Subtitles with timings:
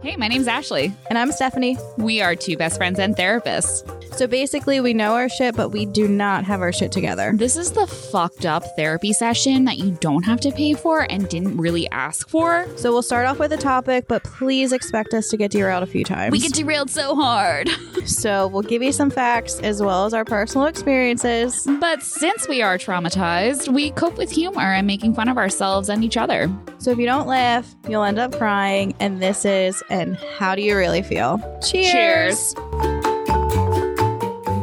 [0.00, 0.92] Hey, my name's Ashley.
[1.08, 1.76] And I'm Stephanie.
[1.96, 3.82] We are two best friends and therapists.
[4.18, 7.30] So basically, we know our shit, but we do not have our shit together.
[7.36, 11.28] This is the fucked up therapy session that you don't have to pay for and
[11.28, 12.66] didn't really ask for.
[12.74, 15.86] So we'll start off with a topic, but please expect us to get derailed a
[15.86, 16.32] few times.
[16.32, 17.70] We get derailed so hard.
[18.06, 21.64] so we'll give you some facts as well as our personal experiences.
[21.78, 26.02] But since we are traumatized, we cope with humor and making fun of ourselves and
[26.02, 26.52] each other.
[26.78, 28.96] So if you don't laugh, you'll end up crying.
[28.98, 31.38] And this is, and how do you really feel?
[31.64, 32.56] Cheers.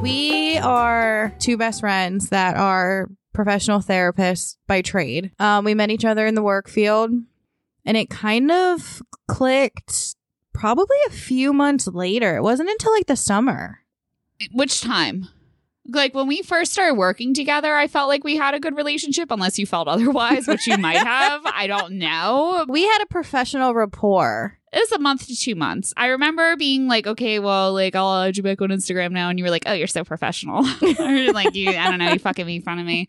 [0.06, 5.32] We are two best friends that are professional therapists by trade.
[5.40, 7.10] Um, we met each other in the work field,
[7.86, 10.16] and it kind of clicked
[10.54, 12.36] probably a few months later.
[12.36, 13.80] It wasn't until like the summer.
[14.52, 15.28] Which time?
[15.88, 19.32] Like when we first started working together, I felt like we had a good relationship,
[19.32, 21.42] unless you felt otherwise, which you might have.
[21.46, 22.66] I don't know.
[22.68, 24.58] We had a professional rapport.
[24.74, 25.94] It was a month to two months.
[25.96, 29.40] I remember being like, okay, well, like I'll add you back on Instagram now, and
[29.40, 30.64] you were like, oh, you're so professional.
[30.82, 33.08] like you, I don't know, you fucking made fun of me.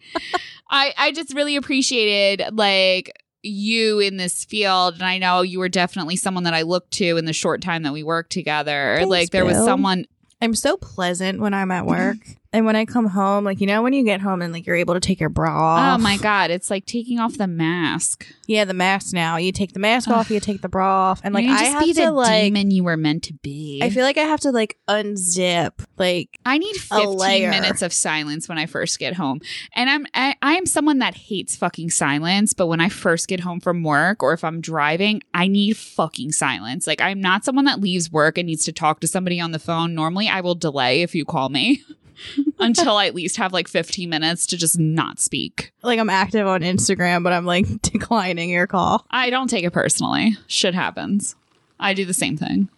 [0.70, 5.68] I I just really appreciated like you in this field and I know you were
[5.68, 8.96] definitely someone that I looked to in the short time that we worked together.
[8.96, 10.06] Thanks, like there was someone
[10.42, 12.18] I'm so pleasant when I'm at work.
[12.56, 14.76] And when I come home, like, you know, when you get home and like you're
[14.76, 16.00] able to take your bra oh off.
[16.00, 18.26] Oh my god, it's like taking off the mask.
[18.46, 19.36] Yeah, the mask now.
[19.36, 21.20] You take the mask off, you take the bra off.
[21.22, 23.80] And like, I have be to the like, demon you were meant to be.
[23.82, 27.50] I feel like I have to like unzip, like, I need a 15 layer.
[27.50, 29.42] minutes of silence when I first get home.
[29.74, 33.40] And I'm I, I am someone that hates fucking silence, but when I first get
[33.40, 36.86] home from work or if I'm driving, I need fucking silence.
[36.86, 39.58] Like I'm not someone that leaves work and needs to talk to somebody on the
[39.58, 39.94] phone.
[39.94, 41.84] Normally I will delay if you call me
[42.58, 45.72] until I at least have like 15 minutes to just not speak.
[45.82, 49.04] like I'm active on Instagram, but I'm like declining your call.
[49.10, 50.36] I don't take it personally.
[50.46, 51.36] Shit happens.
[51.78, 52.68] I do the same thing.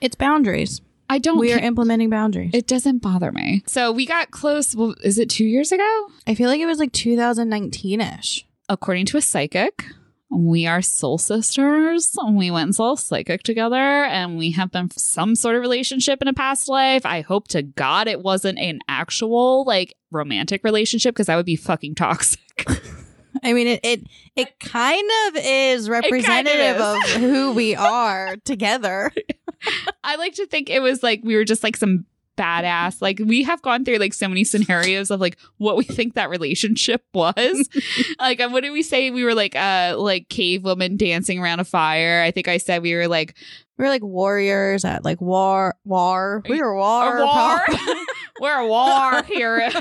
[0.00, 0.80] It's boundaries.
[1.08, 2.50] I don't We are ca- implementing boundaries.
[2.52, 3.62] it doesn't bother me.
[3.66, 4.74] So we got close.
[4.74, 6.08] Well, is it two years ago?
[6.26, 8.44] I feel like it was like 2019 ish.
[8.68, 9.84] according to a psychic,
[10.36, 12.14] we are soul sisters.
[12.30, 16.34] We went soul psychic together, and we have been some sort of relationship in a
[16.34, 17.06] past life.
[17.06, 21.56] I hope to God it wasn't an actual like romantic relationship because that would be
[21.56, 22.66] fucking toxic.
[23.42, 26.82] I mean, it it, it kind of is kind of representative is.
[26.82, 29.10] of who we are together.
[30.04, 32.04] I like to think it was like we were just like some
[32.36, 33.00] badass.
[33.00, 36.30] Like we have gone through like so many scenarios of like what we think that
[36.30, 37.68] relationship was.
[38.18, 39.10] like what did we say?
[39.10, 42.22] We were like uh like cave woman dancing around a fire.
[42.22, 43.34] I think I said we were like
[43.78, 46.42] We were like warriors at like war war.
[46.48, 47.24] We were war.
[47.24, 47.60] war.
[48.40, 49.72] We're a war heroes.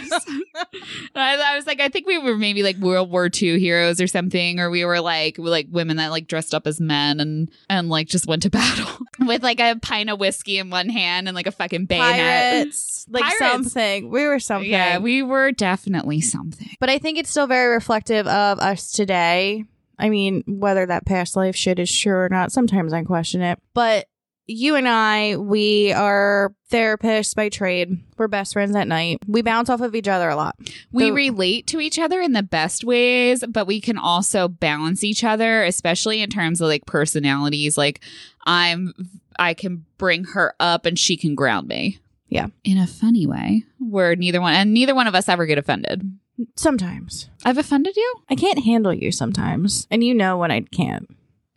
[1.15, 4.07] I, I was like, I think we were maybe like World War II heroes or
[4.07, 7.89] something, or we were like like women that like dressed up as men and and
[7.89, 11.35] like just went to battle with like a pint of whiskey in one hand and
[11.35, 12.63] like a fucking bayonet.
[12.65, 13.39] Pirates, like Pirates.
[13.39, 14.09] something.
[14.09, 14.69] We were something.
[14.69, 16.69] Yeah, we were definitely something.
[16.79, 19.65] But I think it's still very reflective of us today.
[19.97, 23.59] I mean, whether that past life shit is true or not, sometimes I question it.
[23.73, 24.07] But
[24.47, 27.99] you and I, we are therapists by trade.
[28.17, 29.17] We're best friends at night.
[29.27, 30.55] We bounce off of each other a lot.
[30.91, 35.03] We The- relate to each other in the best ways, but we can also balance
[35.03, 37.77] each other, especially in terms of like personalities.
[37.77, 38.01] Like
[38.45, 38.93] I'm
[39.37, 41.99] I can bring her up and she can ground me.
[42.29, 42.47] Yeah.
[42.63, 43.63] In a funny way.
[43.79, 46.17] Where neither one and neither one of us ever get offended.
[46.55, 47.29] Sometimes.
[47.45, 48.13] I've offended you?
[48.29, 49.87] I can't handle you sometimes.
[49.89, 51.09] And you know when I can't.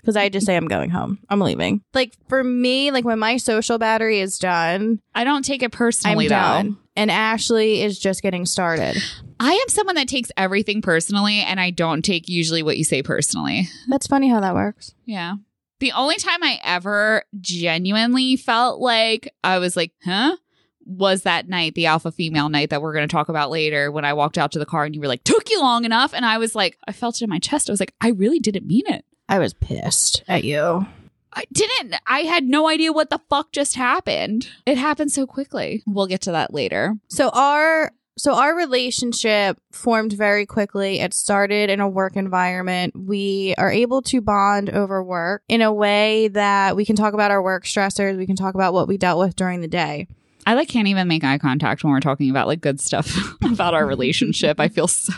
[0.08, 1.18] Because I just say I'm going home.
[1.28, 1.82] I'm leaving.
[1.92, 5.70] Like for me, like when my social battery is done, I don't take it I'm
[5.72, 6.70] personally done.
[6.70, 6.76] though.
[6.96, 8.96] And Ashley is just getting started.
[9.38, 13.02] I am someone that takes everything personally and I don't take usually what you say
[13.02, 13.68] personally.
[13.86, 14.94] That's funny how that works.
[15.04, 15.34] Yeah.
[15.80, 20.38] The only time I ever genuinely felt like I was like, huh?
[20.86, 24.06] Was that night, the alpha female night that we're going to talk about later, when
[24.06, 26.14] I walked out to the car and you were like, took you long enough.
[26.14, 27.68] And I was like, I felt it in my chest.
[27.68, 29.04] I was like, I really didn't mean it.
[29.28, 30.86] I was pissed at you.
[31.32, 31.94] I didn't.
[32.06, 34.48] I had no idea what the fuck just happened.
[34.66, 35.82] It happened so quickly.
[35.86, 36.94] We'll get to that later.
[37.08, 40.98] So our so our relationship formed very quickly.
[40.98, 42.94] It started in a work environment.
[42.98, 47.30] We are able to bond over work in a way that we can talk about
[47.30, 50.08] our work stressors, we can talk about what we dealt with during the day.
[50.48, 53.74] I like can't even make eye contact when we're talking about like good stuff about
[53.74, 54.58] our relationship.
[54.58, 55.12] I feel so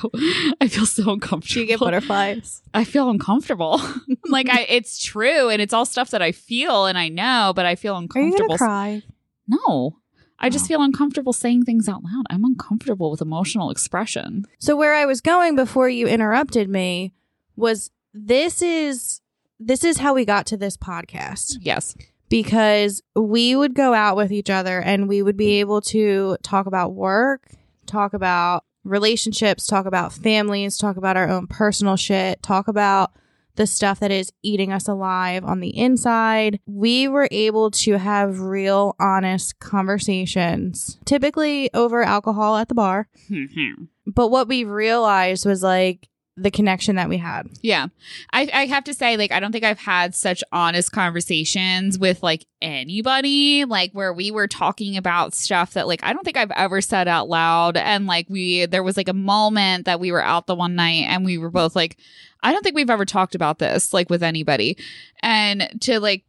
[0.60, 1.54] I feel so uncomfortable.
[1.54, 2.62] Do you get butterflies?
[2.74, 3.80] I feel uncomfortable.
[4.28, 7.64] like I it's true and it's all stuff that I feel and I know, but
[7.64, 8.48] I feel Are you uncomfortable.
[8.48, 9.02] gonna cry?
[9.46, 9.98] No.
[10.40, 10.68] I just Oh.
[10.68, 12.24] feel uncomfortable saying things out loud.
[12.28, 14.46] I'm uncomfortable with emotional expression.
[14.58, 17.12] So where I was going before you interrupted me
[17.54, 19.20] was this is
[19.60, 21.58] this is how we got to this podcast.
[21.60, 21.94] Yes.
[22.30, 26.64] Because we would go out with each other and we would be able to talk
[26.64, 27.50] about work,
[27.84, 33.10] talk about relationships, talk about families, talk about our own personal shit, talk about
[33.56, 36.60] the stuff that is eating us alive on the inside.
[36.66, 43.08] We were able to have real, honest conversations, typically over alcohol at the bar.
[43.28, 43.84] Mm-hmm.
[44.06, 46.08] But what we realized was like
[46.40, 47.48] the connection that we had.
[47.62, 47.88] Yeah.
[48.32, 52.22] I, I have to say, like, I don't think I've had such honest conversations with
[52.22, 56.50] like anybody, like where we were talking about stuff that like I don't think I've
[56.52, 57.76] ever said out loud.
[57.76, 61.04] And like we there was like a moment that we were out the one night
[61.08, 61.98] and we were both like,
[62.42, 64.78] I don't think we've ever talked about this like with anybody.
[65.22, 66.24] And to like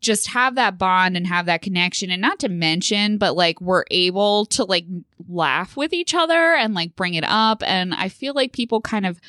[0.00, 3.84] just have that bond and have that connection and not to mention but like we're
[3.90, 4.84] able to like
[5.28, 9.06] laugh with each other and like bring it up and i feel like people kind
[9.06, 9.20] of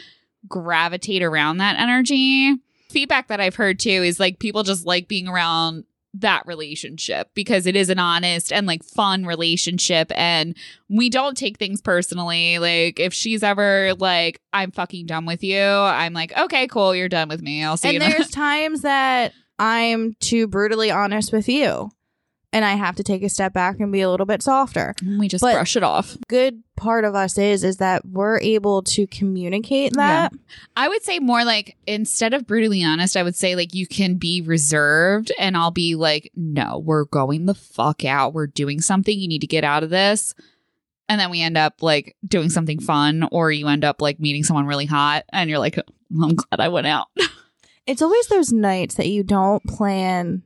[0.48, 2.56] gravitate around that energy
[2.90, 5.84] feedback that i've heard too is like people just like being around
[6.14, 10.56] that relationship because it is an honest and like fun relationship and
[10.88, 15.60] we don't take things personally like if she's ever like i'm fucking done with you
[15.60, 17.96] i'm like okay cool you're done with me i'll see you.
[17.96, 21.92] and you there's times that I'm too brutally honest with you.
[22.56, 24.96] And I have to take a step back and be a little bit softer.
[25.20, 28.82] we just But- brush it off Good part of us is is that we're able
[28.84, 30.32] to communicate that.
[30.78, 34.16] I would say more like instead of brutally honest, I would say like you can
[34.16, 38.34] be reserved and I'll be like, no, we're going the fuck out.
[38.34, 39.18] We're doing something.
[39.20, 40.34] You need to get out of this.
[41.10, 44.44] And then we end up like doing something fun, or you end up like meeting
[44.44, 45.84] someone really hot and you're like, oh,
[46.24, 47.08] I'm glad I went out.
[47.88, 50.42] It's always those nights that you don't plan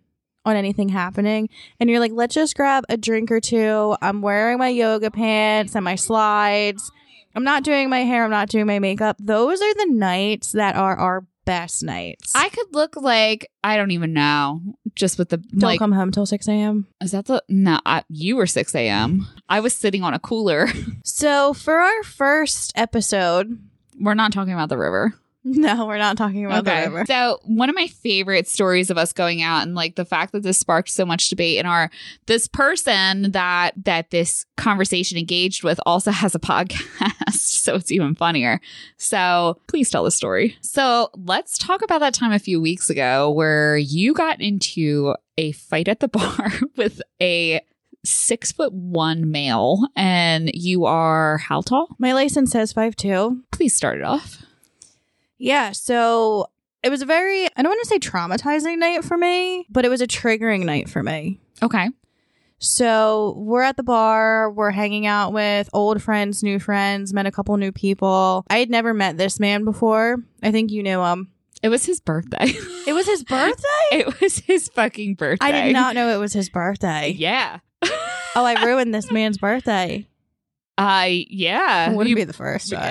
[0.45, 1.50] on anything happening
[1.80, 3.95] and you're like, let's just grab a drink or two.
[4.01, 6.91] I'm wearing my yoga pants and my slides.
[7.36, 9.18] I'm not doing my hair, I'm not doing my makeup.
[9.19, 12.33] Those are the nights that are our best nights.
[12.36, 14.62] I could look like, I don't even know,
[14.95, 16.88] just with the don't like, come home till 6 a.m.
[17.01, 19.27] is that the, no, I, you were 6 a.m.
[19.47, 20.68] I was sitting on a cooler.
[21.03, 23.59] So for our first episode,
[24.00, 25.13] we're not talking about the river.
[25.57, 27.06] no, we're not talking about the river.
[27.07, 30.44] So one of my favorite stories of us going out and like the fact that
[30.44, 31.90] this sparked so much debate in our
[32.28, 37.34] this person that that this conversation engaged with also has a podcast.
[37.34, 38.62] So it's even funnier.
[38.98, 40.56] So please tell the story.
[40.62, 45.52] So let's talk about that time a few weeks ago where you got into a
[45.54, 47.62] fight at the bar with a
[48.06, 51.88] six foot one male and you are how tall?
[51.98, 53.42] My license says five two.
[53.52, 54.44] Please start it off.
[55.39, 56.47] Yeah, so
[56.83, 59.89] it was a very I don't want to say traumatizing night for me, but it
[59.89, 61.39] was a triggering night for me.
[61.63, 61.89] Okay.
[62.62, 67.31] So we're at the bar, we're hanging out with old friends, new friends, met a
[67.31, 68.44] couple new people.
[68.50, 70.18] I had never met this man before.
[70.44, 71.31] I think you knew him.
[71.63, 72.51] It was his birthday.
[72.89, 73.63] It was his birthday?
[73.92, 75.45] It was his fucking birthday.
[75.45, 77.09] I did not know it was his birthday.
[77.18, 77.59] Yeah.
[78.35, 80.07] Oh, I ruined this man's birthday.
[80.77, 81.89] I yeah.
[81.92, 82.81] It wouldn't You- be the first time.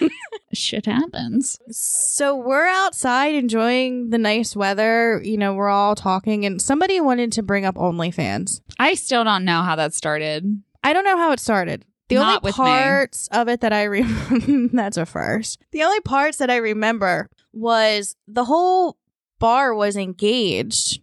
[0.00, 0.08] Yeah.
[0.52, 1.58] Shit happens.
[1.70, 5.20] So we're outside enjoying the nice weather.
[5.24, 8.60] You know, we're all talking, and somebody wanted to bring up OnlyFans.
[8.78, 10.62] I still don't know how that started.
[10.84, 11.84] I don't know how it started.
[12.08, 12.64] The Not only with me.
[12.64, 15.62] parts of it that I remember, that's a first.
[15.70, 18.98] The only parts that I remember was the whole
[19.38, 21.00] bar was engaged.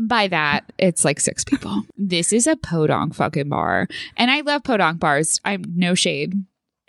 [0.00, 1.82] By that, it's like six people.
[1.96, 3.86] this is a podunk fucking bar.
[4.16, 5.38] And I love podunk bars.
[5.44, 6.34] I'm no shade.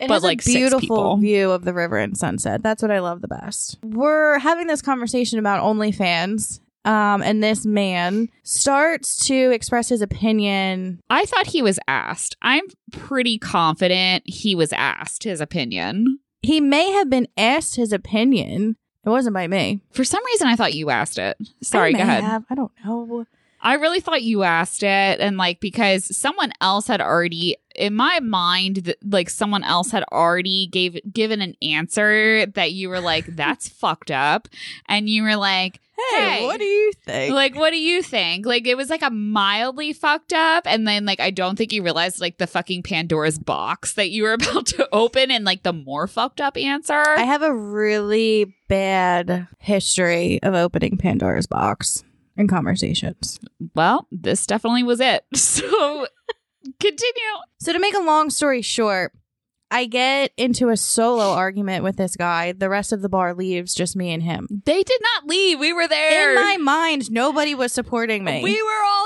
[0.03, 2.61] It But, has like, a beautiful view of the river and sunset.
[2.63, 3.77] That's what I love the best.
[3.83, 6.59] We're having this conversation about OnlyFans.
[6.85, 12.35] Um, and this man starts to express his opinion I thought he was asked.
[12.41, 16.19] I'm pretty confident he was asked his opinion.
[16.41, 18.75] he may have been asked his opinion.
[19.05, 19.79] It wasn't by me.
[19.91, 21.37] For some reason, I thought you asked it.
[21.61, 22.23] Sorry, go ahead.
[22.23, 22.43] have.
[22.49, 23.25] I don't know.
[23.63, 28.19] I really thought you asked it, and like because someone else had already, in my
[28.19, 33.69] mind, like someone else had already gave given an answer that you were like, "That's
[33.69, 34.49] fucked up,"
[34.87, 35.79] and you were like,
[36.11, 36.45] Hey, Hey.
[36.45, 37.33] what do you think?
[37.33, 41.05] "Like, what do you think?" Like it was like a mildly fucked up, and then
[41.05, 44.65] like I don't think you realized like the fucking Pandora's box that you were about
[44.67, 47.01] to open, and like the more fucked up answer.
[47.07, 52.03] I have a really bad history of opening Pandora's box
[52.37, 53.39] in conversations.
[53.75, 55.25] well, this definitely was it.
[55.35, 56.07] So
[56.79, 57.33] continue.
[57.59, 59.11] So to make a long story short,
[59.69, 62.51] I get into a solo argument with this guy.
[62.51, 64.47] The rest of the bar leaves, just me and him.
[64.65, 65.59] They did not leave.
[65.59, 66.29] We were there.
[66.29, 68.43] In my mind, nobody was supporting me.
[68.43, 69.02] We were all.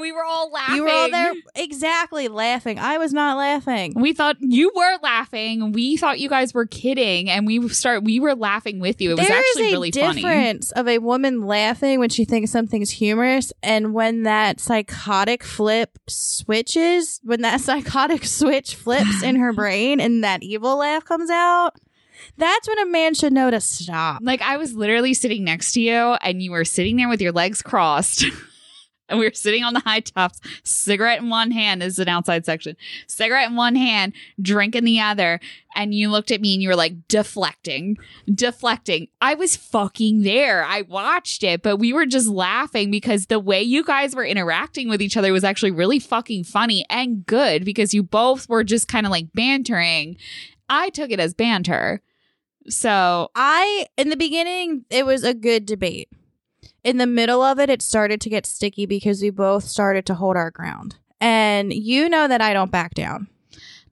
[0.00, 0.76] We were all laughing.
[0.76, 2.78] You were all there exactly laughing.
[2.78, 3.92] I was not laughing.
[3.94, 5.72] We thought you were laughing.
[5.72, 8.04] We thought you guys were kidding, and we start.
[8.04, 9.12] We were laughing with you.
[9.12, 10.22] It was There is actually a really funny.
[10.22, 15.98] difference of a woman laughing when she thinks something's humorous and when that psychotic flip
[16.08, 21.70] switches, when that psychotic switch flips in her brain and that evil laugh comes out.
[22.36, 24.20] That's when a man should know to stop.
[24.22, 27.32] Like I was literally sitting next to you, and you were sitting there with your
[27.32, 28.24] legs crossed.
[29.10, 31.82] And we were sitting on the high tops, cigarette in one hand.
[31.82, 32.76] This is an outside section.
[33.08, 35.40] Cigarette in one hand, drink in the other.
[35.74, 37.96] And you looked at me and you were like deflecting,
[38.32, 39.08] deflecting.
[39.20, 40.64] I was fucking there.
[40.64, 44.88] I watched it, but we were just laughing because the way you guys were interacting
[44.88, 48.88] with each other was actually really fucking funny and good because you both were just
[48.88, 50.16] kind of like bantering.
[50.68, 52.00] I took it as banter.
[52.68, 56.08] So I, in the beginning, it was a good debate.
[56.82, 60.14] In the middle of it, it started to get sticky because we both started to
[60.14, 60.96] hold our ground.
[61.20, 63.28] And you know that I don't back down.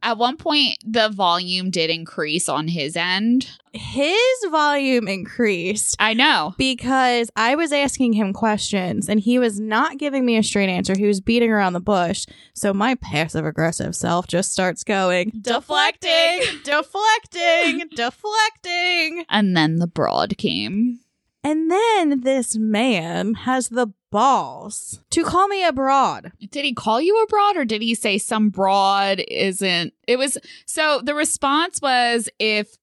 [0.01, 3.51] At one point, the volume did increase on his end.
[3.73, 4.17] His
[4.49, 6.55] volume increased I know.
[6.57, 10.95] because I was asking him questions and he was not giving me a straight answer.
[10.97, 12.27] He was beating around the bush.
[12.55, 16.43] So my passive aggressive self just starts going Deflecting.
[16.63, 19.25] deflecting, deflecting.
[19.29, 21.01] And then the broad came.
[21.45, 26.33] And then this man has the balls to call me a broad.
[26.51, 29.95] Did he call you a broad or did he say some broad isn't?
[30.07, 32.77] It was so the response was if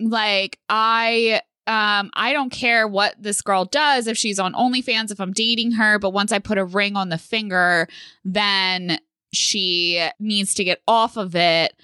[0.00, 5.20] like I um I don't care what this girl does if she's on OnlyFans if
[5.20, 7.88] I'm dating her, but once I put a ring on the finger,
[8.24, 8.98] then
[9.32, 11.74] she needs to get off of it.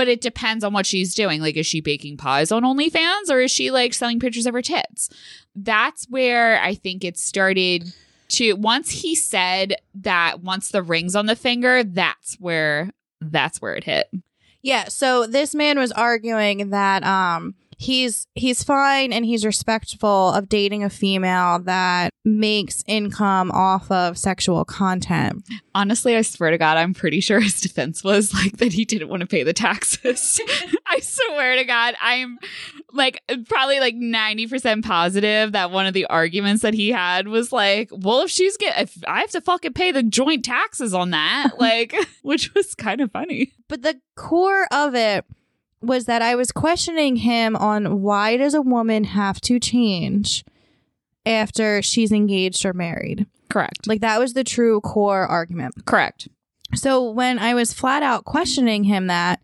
[0.00, 1.42] But it depends on what she's doing.
[1.42, 4.62] Like, is she baking pies on OnlyFans or is she like selling pictures of her
[4.62, 5.10] tits?
[5.54, 7.84] That's where I think it started
[8.30, 13.74] to once he said that once the ring's on the finger, that's where that's where
[13.74, 14.10] it hit.
[14.62, 20.50] Yeah, so this man was arguing that um he's he's fine and he's respectful of
[20.50, 25.42] dating a female that makes income off of sexual content.
[25.74, 29.08] Honestly, I swear to God, I'm pretty sure his defense was like that he didn't
[29.08, 30.38] want to pay the taxes.
[30.86, 32.38] I swear to God, I'm
[32.92, 37.88] like probably like 90% positive that one of the arguments that he had was like,
[37.90, 41.52] well, if she's get if I have to fucking pay the joint taxes on that,
[41.58, 43.52] like which was kind of funny.
[43.68, 45.24] But the core of it
[45.82, 50.44] was that I was questioning him on why does a woman have to change
[51.24, 53.26] after she's engaged or married?
[53.48, 53.86] Correct.
[53.86, 55.74] Like that was the true core argument.
[55.86, 56.28] Correct.
[56.74, 59.40] So when I was flat out questioning him that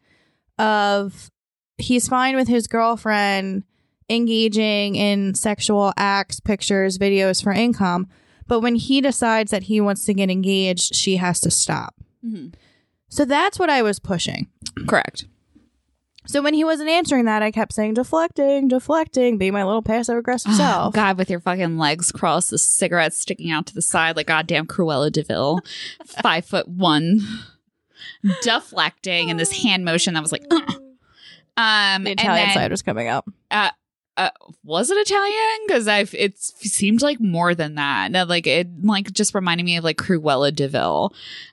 [0.59, 1.31] of
[1.79, 3.65] he's fine with his girlfriend
[4.09, 8.09] engaging in sexual acts, pictures, videos for income,
[8.47, 11.95] but when he decides that he wants to get engaged, she has to stop.
[12.25, 12.55] Mhm.
[13.09, 14.47] So that's what I was pushing.
[14.87, 15.27] Correct.
[16.27, 20.17] So when he wasn't answering that, I kept saying deflecting, deflecting, be my little passive
[20.19, 20.95] aggressive Oh, self.
[20.95, 24.67] God, with your fucking legs crossed, the cigarette sticking out to the side like goddamn
[24.67, 25.61] Cruella de Vil,
[26.23, 27.21] five foot one,
[28.43, 30.57] deflecting, and this hand motion that was like, "Uh."
[31.57, 33.29] um, The and Italian then- side was coming up.
[33.51, 33.71] uh,
[34.65, 35.67] was it Italian?
[35.67, 38.11] Because I've it seemed like more than that.
[38.11, 41.13] No, Like it, like just reminded me of like Cruella de Vil.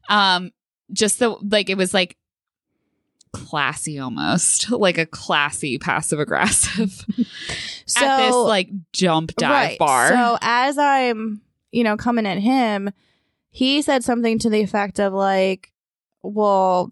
[0.10, 0.51] Um,
[0.92, 2.18] just the like it was like
[3.33, 7.05] classy almost, like a classy passive aggressive
[7.85, 9.79] So at this like jump dive right.
[9.79, 10.09] bar.
[10.09, 12.91] So as I'm, you know, coming at him,
[13.49, 15.71] he said something to the effect of like,
[16.21, 16.91] "Well,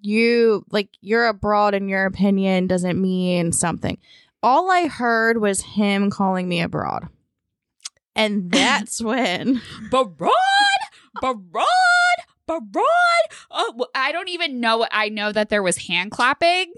[0.00, 3.98] you like you're abroad in your opinion doesn't mean something."
[4.42, 7.08] All I heard was him calling me a broad.
[8.14, 10.30] And that's when Barad,
[11.22, 11.64] Barad,
[12.58, 12.82] Barad.
[13.50, 14.86] Oh, I don't even know.
[14.90, 16.72] I know that there was hand clapping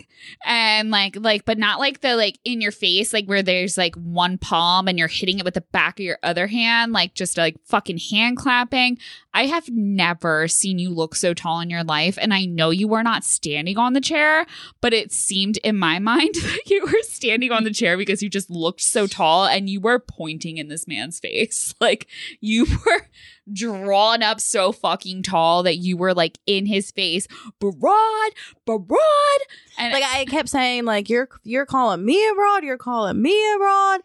[0.45, 3.95] and like, like, but not like the like in your face, like where there's like
[3.97, 7.37] one palm and you're hitting it with the back of your other hand, like just
[7.37, 8.99] like fucking hand clapping.
[9.35, 12.87] I have never seen you look so tall in your life, and I know you
[12.87, 14.47] were not standing on the chair,
[14.81, 18.29] but it seemed in my mind that you were standing on the chair because you
[18.29, 22.07] just looked so tall and you were pointing in this man's face, like
[22.41, 23.09] you were
[23.50, 27.26] drawn up so fucking tall that you were like in his face,
[27.58, 28.30] broad,
[28.64, 29.40] broad.
[29.78, 33.54] And like I kept saying like you're you're calling me a broad, you're calling me
[33.54, 34.00] a broad.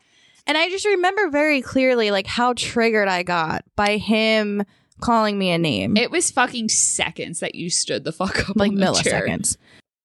[0.46, 4.64] And I just remember very clearly like how triggered I got by him
[5.02, 5.96] calling me a name.
[5.98, 9.28] it was fucking seconds that you stood the fuck up like on the chair.
[9.28, 9.58] milliseconds.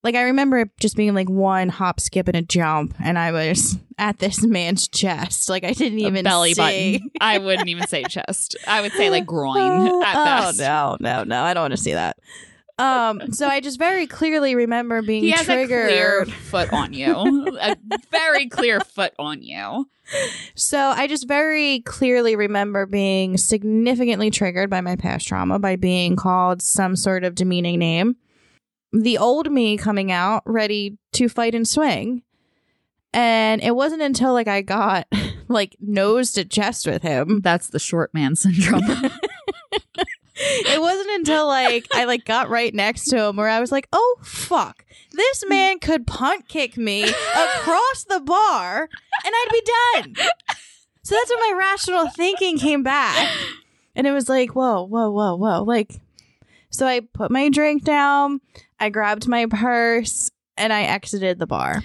[0.03, 3.33] Like I remember it just being like one hop, skip, and a jump, and I
[3.33, 5.49] was at this man's chest.
[5.49, 6.99] Like I didn't A even belly see.
[6.99, 7.11] button.
[7.21, 8.57] I wouldn't even say chest.
[8.67, 10.59] I would say like groin at oh best.
[10.59, 11.43] no, no, no!
[11.43, 12.17] I don't want to see that.
[12.79, 15.89] Um, so I just very clearly remember being He has triggered.
[15.89, 17.57] a clear foot on you.
[17.61, 17.77] a
[18.11, 19.89] very clear foot on you.
[20.57, 26.17] So I just very clearly remember being significantly triggered by my past trauma by being
[26.17, 28.17] called some sort of demeaning name.
[28.93, 32.23] The old me coming out ready to fight and swing.
[33.15, 35.07] And it wasn't until like I got
[35.49, 37.41] like nose to chest with him.
[37.41, 38.83] That's the short man syndrome.
[40.35, 43.87] It wasn't until like I like got right next to him where I was like,
[43.93, 44.85] "Oh fuck.
[45.13, 48.89] This man could punt kick me across the bar
[49.25, 50.27] and I'd be done."
[51.03, 53.37] So that's when my rational thinking came back.
[53.95, 56.01] And it was like, "Whoa, whoa, whoa, whoa." Like
[56.71, 58.41] so I put my drink down,
[58.83, 61.85] I grabbed my purse, and I exited the bar.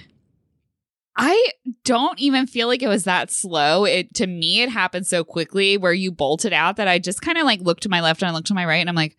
[1.16, 1.52] I
[1.84, 3.84] don't even feel like it was that slow.
[3.84, 7.38] It to me it happened so quickly where you bolted out that I just kind
[7.38, 9.16] of like looked to my left and I looked to my right and I'm like,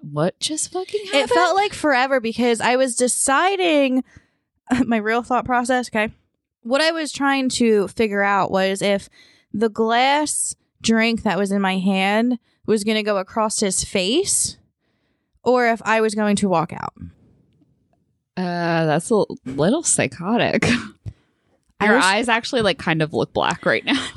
[0.00, 1.30] what just fucking happened?
[1.30, 4.04] It felt like forever because I was deciding
[4.84, 5.88] my real thought process.
[5.88, 6.12] Okay.
[6.62, 9.08] What I was trying to figure out was if
[9.52, 14.56] the glass drink that was in my hand was going to go across his face
[15.44, 16.94] or if I was going to walk out.
[18.36, 20.66] uh, that's a little psychotic.
[21.82, 24.06] Your wish- eyes actually like kind of look black right now.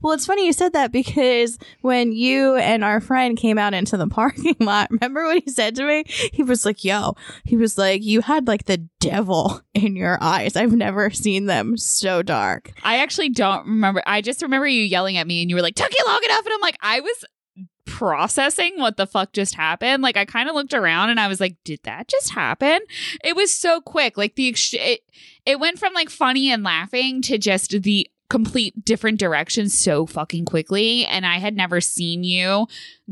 [0.00, 3.96] Well, it's funny you said that because when you and our friend came out into
[3.96, 6.04] the parking lot, remember what he said to me?
[6.32, 10.54] He was like, Yo, he was like, You had like the devil in your eyes.
[10.54, 12.72] I've never seen them so dark.
[12.84, 14.04] I actually don't remember.
[14.06, 16.44] I just remember you yelling at me and you were like, took you long enough.
[16.46, 17.24] And I'm like, I was
[17.86, 20.02] processing what the fuck just happened.
[20.02, 22.80] Like, I kind of looked around and I was like, did that just happen?
[23.24, 24.16] It was so quick.
[24.16, 25.00] Like, the, ex- it,
[25.44, 30.46] it went from like funny and laughing to just the complete different direction so fucking
[30.46, 31.04] quickly.
[31.04, 32.66] And I had never seen you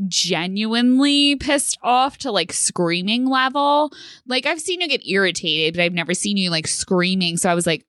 [0.07, 3.91] genuinely pissed off to like screaming level.
[4.25, 7.37] Like, I've seen you get irritated, but I've never seen you like screaming.
[7.37, 7.85] So I was like,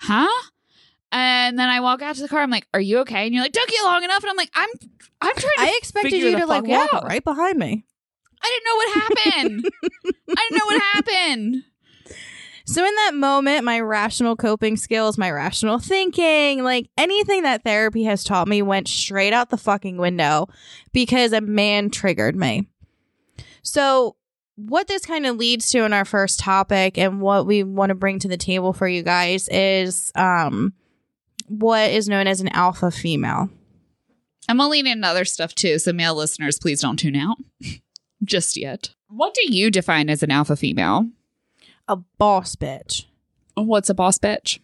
[0.00, 0.28] huh?
[1.12, 2.40] And then I walk out to the car.
[2.40, 4.50] I'm like, "Are you okay?" And you're like, "Took you long enough." And I'm like,
[4.54, 4.70] "I'm,
[5.22, 7.04] I'm trying to." I expected you to like walk out.
[7.04, 7.84] right behind me.
[8.42, 9.70] I didn't know what happened.
[10.36, 11.64] I didn't know what happened.
[12.64, 18.04] So in that moment, my rational coping skills, my rational thinking, like anything that therapy
[18.04, 20.48] has taught me went straight out the fucking window
[20.92, 22.68] because a man triggered me.
[23.62, 24.16] So
[24.56, 27.94] what this kind of leads to in our first topic and what we want to
[27.94, 30.72] bring to the table for you guys is um
[31.48, 33.50] what is known as an alpha female.
[34.48, 37.38] I'm only in other stuff too, so male listeners, please don't tune out
[38.24, 38.94] just yet.
[39.08, 41.08] What do you define as an alpha female?
[41.88, 43.04] A boss bitch.
[43.54, 44.58] What's a boss bitch?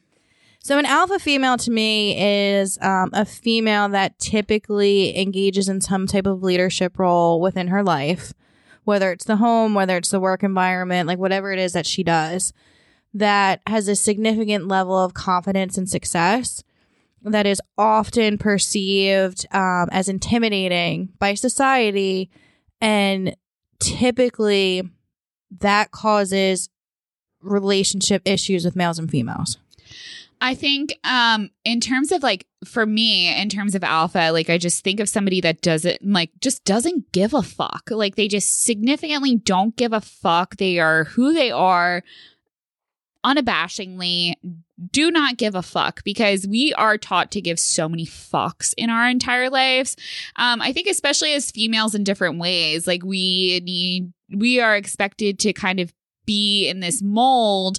[0.61, 6.07] So, an alpha female to me is um, a female that typically engages in some
[6.07, 8.33] type of leadership role within her life,
[8.85, 12.03] whether it's the home, whether it's the work environment, like whatever it is that she
[12.03, 12.53] does,
[13.15, 16.63] that has a significant level of confidence and success
[17.23, 22.31] that is often perceived um, as intimidating by society.
[22.81, 23.37] And
[23.81, 24.89] typically,
[25.61, 26.69] that causes
[27.41, 29.59] relationship issues with males and females.
[30.41, 34.59] I think um in terms of like for me in terms of alpha like I
[34.59, 38.65] just think of somebody that doesn't like just doesn't give a fuck like they just
[38.65, 42.05] significantly don't give a fuck they are who they are
[43.25, 44.35] unabashingly
[44.91, 48.91] do not give a fuck because we are taught to give so many fucks in
[48.91, 49.97] our entire lives
[50.37, 55.39] um I think especially as females in different ways like we need we are expected
[55.41, 55.93] to kind of
[56.27, 57.79] be in this mold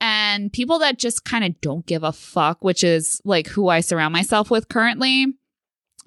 [0.00, 3.80] and people that just kind of don't give a fuck, which is like who I
[3.80, 5.26] surround myself with currently.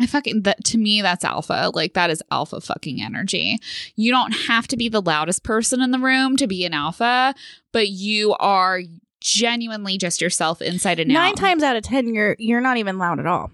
[0.02, 1.72] I fucking that to me that's alpha.
[1.74, 3.60] Like that is alpha fucking energy.
[3.96, 7.36] You don't have to be the loudest person in the room to be an alpha,
[7.72, 8.82] but you are
[9.24, 11.38] genuinely just yourself inside and Nine out.
[11.38, 13.50] times out of ten, you're you're not even loud at all.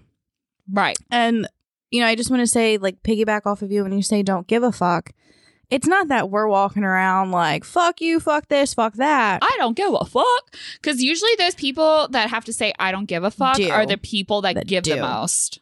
[0.70, 0.98] right.
[1.10, 1.48] And
[1.90, 4.22] you know, I just want to say, like, piggyback off of you when you say
[4.22, 5.10] don't give a fuck.
[5.70, 9.38] It's not that we're walking around like fuck you, fuck this, fuck that.
[9.42, 10.54] I don't give a fuck.
[10.74, 13.70] Because usually those people that have to say I don't give a fuck Do.
[13.70, 15.60] are the people that, That give the most.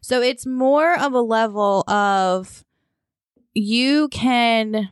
[0.00, 2.64] So it's more of a level of
[3.52, 4.90] you can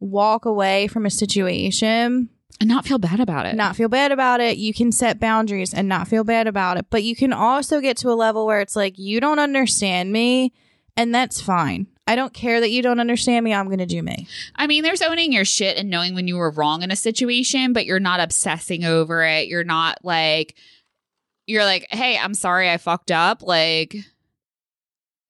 [0.00, 2.28] walk away from a situation,
[2.60, 3.54] And not feel bad about it.
[3.54, 4.56] not feel bad about it.
[4.56, 6.86] You can set boundaries and not feel bad about it.
[6.88, 10.54] But you can also get to a level where it's like, you don't understand me,
[10.96, 11.86] and that's fine.
[12.06, 13.52] I don't care that you don't understand me.
[13.52, 14.28] I'm going to do me.
[14.54, 17.72] I mean, there's owning your shit and knowing when you were wrong in a situation,
[17.72, 19.48] but you're not obsessing over it.
[19.48, 20.54] You're not like,
[21.46, 23.42] you're like, hey, I'm sorry I fucked up.
[23.42, 23.96] Like,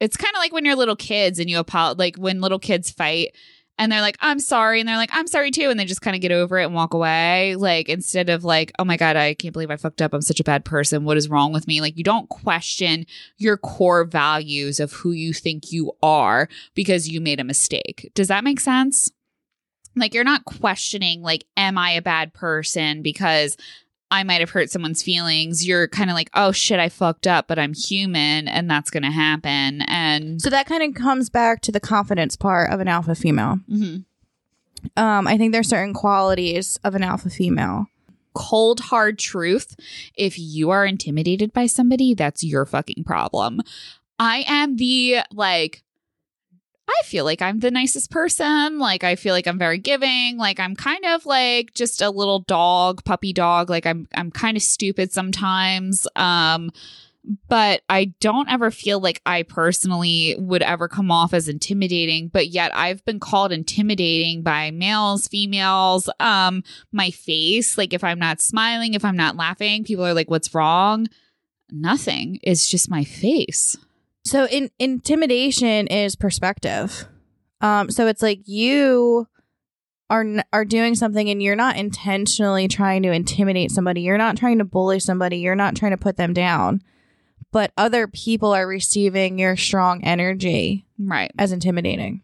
[0.00, 2.90] it's kind of like when you're little kids and you apologize, like when little kids
[2.90, 3.34] fight
[3.78, 4.80] and they're like, I'm sorry.
[4.80, 5.68] And they're like, I'm sorry too.
[5.68, 7.56] And they just kind of get over it and walk away.
[7.56, 10.14] Like, instead of like, oh my God, I can't believe I fucked up.
[10.14, 11.04] I'm such a bad person.
[11.04, 11.80] What is wrong with me?
[11.80, 17.20] Like, you don't question your core values of who you think you are because you
[17.20, 18.10] made a mistake.
[18.14, 19.10] Does that make sense?
[19.94, 23.56] Like, you're not questioning, like, am I a bad person because
[24.10, 25.66] I might have hurt someone's feelings.
[25.66, 29.02] You're kind of like, oh shit, I fucked up, but I'm human and that's going
[29.02, 29.82] to happen.
[29.82, 33.58] And So that kind of comes back to the confidence part of an alpha female.
[33.70, 34.04] Mhm.
[34.96, 37.86] Um, I think there's certain qualities of an alpha female.
[38.34, 39.74] cold hard truth
[40.14, 43.62] if you are intimidated by somebody that's your fucking problem
[44.18, 45.82] i am the like
[46.88, 50.61] i feel like i'm the nicest person like i feel like i'm very giving like
[50.61, 54.62] i'm kind of like just a little dog puppy dog like i'm i'm kind of
[54.62, 56.70] stupid sometimes um
[57.49, 62.49] but I don't ever feel like I personally would ever come off as intimidating, but
[62.49, 67.77] yet I've been called intimidating by males, females, um, my face.
[67.77, 71.09] Like if I'm not smiling, if I'm not laughing, people are like, what's wrong?
[71.70, 72.38] Nothing.
[72.42, 73.77] It's just my face.
[74.26, 77.06] So in intimidation is perspective.
[77.60, 79.28] Um, so it's like you
[80.10, 84.02] are are doing something and you're not intentionally trying to intimidate somebody.
[84.02, 85.38] You're not trying to bully somebody.
[85.38, 86.82] You're not trying to put them down.
[87.52, 91.30] But other people are receiving your strong energy Right.
[91.38, 92.20] as intimidating.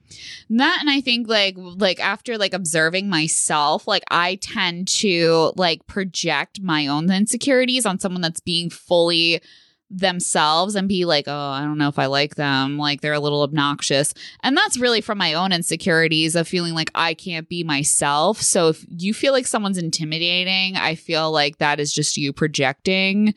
[0.50, 5.86] that and i think like like after like observing myself like i tend to like
[5.86, 9.40] project my own insecurities on someone that's being fully
[9.92, 12.78] themselves and be like oh i don't know if i like them.
[12.78, 14.14] Like they're a little obnoxious.
[14.42, 18.40] And that's really from my own insecurities of feeling like i can't be myself.
[18.40, 23.35] So if you feel like someone's intimidating i feel like that is just you projecting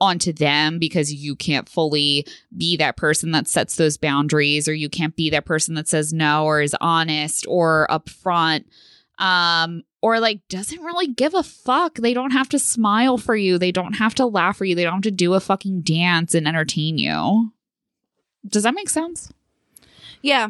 [0.00, 2.26] onto them because you can't fully
[2.56, 6.12] be that person that sets those boundaries or you can't be that person that says
[6.12, 8.64] no or is honest or upfront.
[9.18, 13.56] Um or like doesn't really give a fuck they don't have to smile for you
[13.58, 16.34] they don't have to laugh for you they don't have to do a fucking dance
[16.34, 17.52] and entertain you
[18.46, 19.32] does that make sense
[20.22, 20.48] Yeah.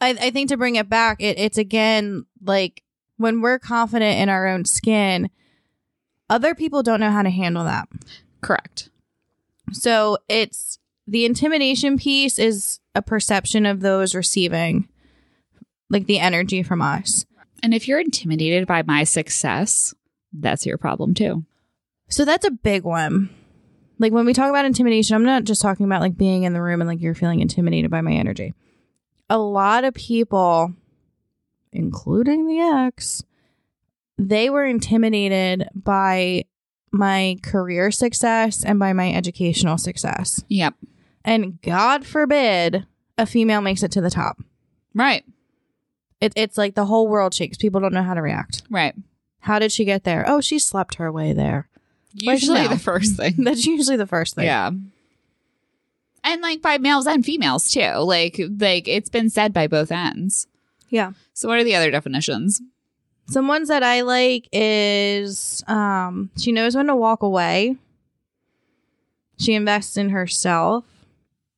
[0.00, 2.84] I, I think to bring it back, it, it's again like
[3.16, 5.28] when we're confident in our own skin,
[6.30, 7.88] other people don't know how to handle that.
[8.40, 8.90] correct
[9.72, 14.88] So it's the intimidation piece is a perception of those receiving
[15.90, 17.24] like the energy from us.
[17.62, 19.94] And if you're intimidated by my success
[20.32, 21.44] that's your problem too
[22.08, 23.28] So that's a big one.
[23.98, 26.62] Like when we talk about intimidation, I'm not just talking about like being in the
[26.62, 28.54] room and like you're feeling intimidated by my energy.
[29.28, 30.72] A lot of people,
[31.72, 33.24] including the ex,
[34.16, 36.44] they were intimidated by
[36.92, 40.42] my career success and by my educational success.
[40.48, 40.74] yep
[41.24, 42.86] And God forbid
[43.18, 44.38] a female makes it to the top.
[44.94, 45.24] right
[46.20, 47.56] It, it's like the whole world shakes.
[47.56, 48.62] People don't know how to react.
[48.70, 48.94] right
[49.40, 50.24] How did she get there?
[50.26, 51.68] Oh, she slept her way there.
[52.14, 52.68] Like, usually no.
[52.68, 54.46] the first thing That's usually the first thing.
[54.46, 54.70] Yeah.
[56.24, 57.92] And like by males and females too.
[57.98, 60.46] Like like it's been said by both ends.
[60.90, 61.12] Yeah.
[61.34, 62.60] So what are the other definitions?
[63.28, 67.76] Some ones that I like is um she knows when to walk away.
[69.38, 70.84] She invests in herself.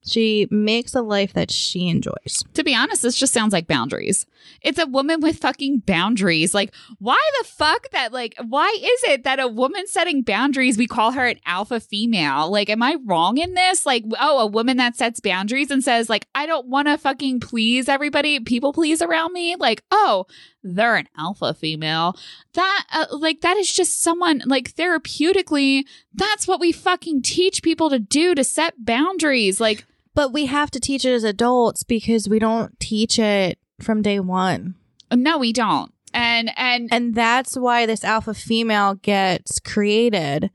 [0.06, 2.42] She makes a life that she enjoys.
[2.54, 4.26] To be honest, this just sounds like boundaries.
[4.62, 6.54] It's a woman with fucking boundaries.
[6.54, 10.86] Like, why the fuck that, like, why is it that a woman setting boundaries, we
[10.86, 12.50] call her an alpha female?
[12.50, 13.84] Like, am I wrong in this?
[13.84, 17.40] Like, oh, a woman that sets boundaries and says, like, I don't want to fucking
[17.40, 19.56] please everybody, people please around me.
[19.56, 20.26] Like, oh,
[20.62, 22.16] they're an alpha female.
[22.54, 27.90] That, uh, like, that is just someone, like, therapeutically, that's what we fucking teach people
[27.90, 29.60] to do to set boundaries.
[29.60, 34.02] Like, But we have to teach it as adults because we don't teach it from
[34.02, 34.74] day one.
[35.14, 35.92] no, we don't.
[36.12, 40.50] And, and, And that's why this alpha female gets created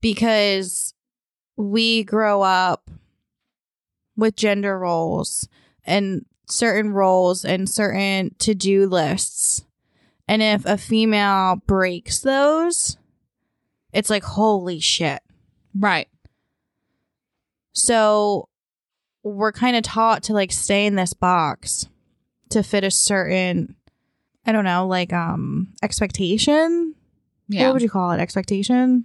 [0.00, 0.94] because
[1.56, 2.90] we grow up
[4.16, 5.48] with gender roles
[5.84, 9.64] and certain roles and certain to do lists.
[10.26, 12.96] And if a female breaks those,
[13.92, 15.20] it's like, holy shit.
[15.78, 16.08] right.
[17.72, 18.48] So
[19.22, 21.86] we're kind of taught to like stay in this box
[22.50, 23.76] to fit a certain,
[24.44, 26.94] I don't know, like um expectation.
[27.48, 27.66] Yeah.
[27.66, 28.20] What would you call it?
[28.20, 29.04] Expectation?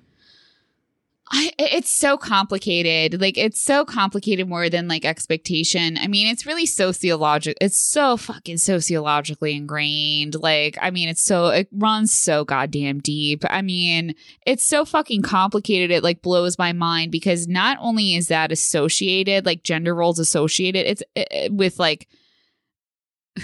[1.36, 3.19] I, it's so complicated.
[3.19, 5.98] Like it's so complicated more than like expectation.
[5.98, 7.58] I mean, it's really sociological.
[7.60, 10.36] It's so fucking sociologically ingrained.
[10.36, 13.43] Like, I mean, it's so it runs so goddamn deep.
[13.50, 14.13] I mean,
[14.46, 15.89] it's so fucking complicated.
[15.89, 20.86] It like blows my mind because not only is that associated, like gender roles associated,
[20.86, 22.08] it's it, with like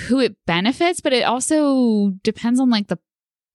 [0.02, 3.00] who it benefits, but it also depends on like the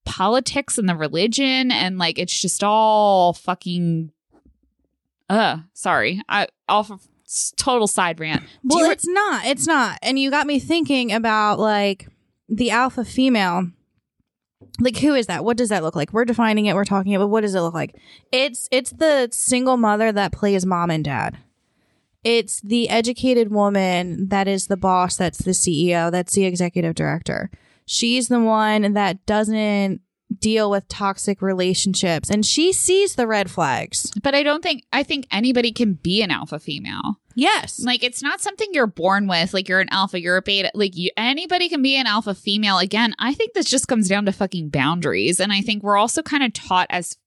[0.05, 4.11] politics and the religion and like it's just all fucking
[5.29, 6.21] uh sorry.
[6.29, 7.07] I off of
[7.57, 8.43] total side rant.
[8.63, 9.99] Well re- it's not it's not.
[10.01, 12.07] And you got me thinking about like
[12.49, 13.71] the alpha female.
[14.79, 15.43] Like who is that?
[15.43, 16.13] What does that look like?
[16.13, 17.95] We're defining it we're talking about what does it look like?
[18.31, 21.37] It's it's the single mother that plays mom and dad.
[22.23, 27.49] It's the educated woman that is the boss that's the ceo that's the executive director.
[27.85, 30.01] She's the one that doesn't
[30.39, 34.11] deal with toxic relationships and she sees the red flags.
[34.21, 37.19] But i don't think i think anybody can be an alpha female.
[37.37, 37.81] Yes.
[37.83, 40.95] Like it's not something you're born with like you're an alpha you're a beta like
[40.95, 42.79] you anybody can be an alpha female.
[42.79, 46.21] Again i think this just comes down to fucking boundaries and i think we're also
[46.21, 47.17] kind of taught as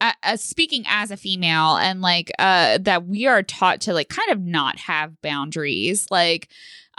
[0.00, 4.30] uh, speaking as a female and like uh that we are taught to like kind
[4.30, 6.06] of not have boundaries.
[6.10, 6.48] Like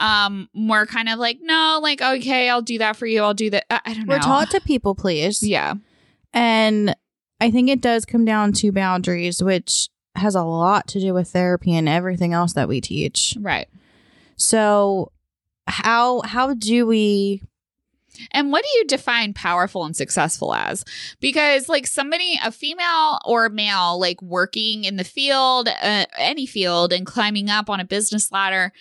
[0.01, 3.21] um we're kind of like no like okay i'll do that for you.
[3.21, 3.65] I'll do that.
[3.69, 4.15] I, I don't know.
[4.15, 5.41] we're taught to people please.
[5.51, 5.75] Yeah.
[6.33, 6.95] And
[7.39, 11.29] i think it does come down to boundaries which has a lot to do with
[11.29, 13.37] therapy and everything else that we teach.
[13.39, 13.67] Right.
[14.35, 15.11] So
[15.67, 17.41] how how do we
[18.31, 20.83] and what do you define powerful and successful as?
[21.19, 26.45] Because, like, somebody, a female or a male, like working in the field, uh, any
[26.45, 28.73] field, and climbing up on a business ladder,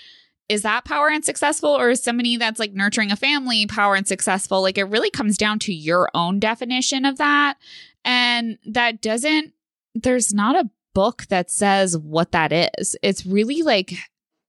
[0.50, 1.70] is that power and successful?
[1.70, 4.60] Or is somebody that's like nurturing a family power and successful?
[4.60, 7.56] Like, it really comes down to your own definition of that.
[8.04, 9.52] And that doesn't,
[9.94, 12.96] there's not a book that says what that is.
[13.00, 13.92] It's really like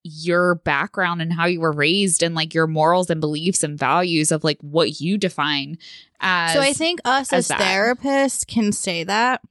[0.04, 4.32] your background and how you were raised and like your morals and beliefs and values
[4.32, 5.78] of like what you define
[6.20, 9.42] as so i think us as, as therapists can say that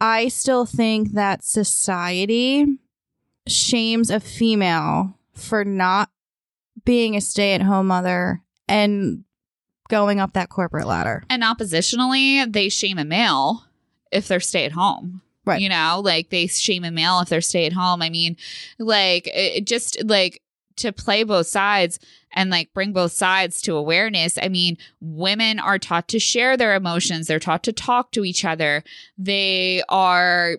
[0.00, 2.64] i still think that society
[3.48, 6.10] shames a female for not
[6.84, 9.24] being a stay-at-home mother and
[9.88, 13.64] going up that corporate ladder and oppositionally they shame a male
[14.10, 15.60] if they're stay at home Right.
[15.60, 18.00] You know, like they shame a male if they're stay at home.
[18.00, 18.36] I mean,
[18.78, 20.40] like it just like
[20.76, 21.98] to play both sides
[22.32, 24.38] and like bring both sides to awareness.
[24.40, 28.44] I mean, women are taught to share their emotions, they're taught to talk to each
[28.44, 28.82] other.
[29.18, 30.58] They are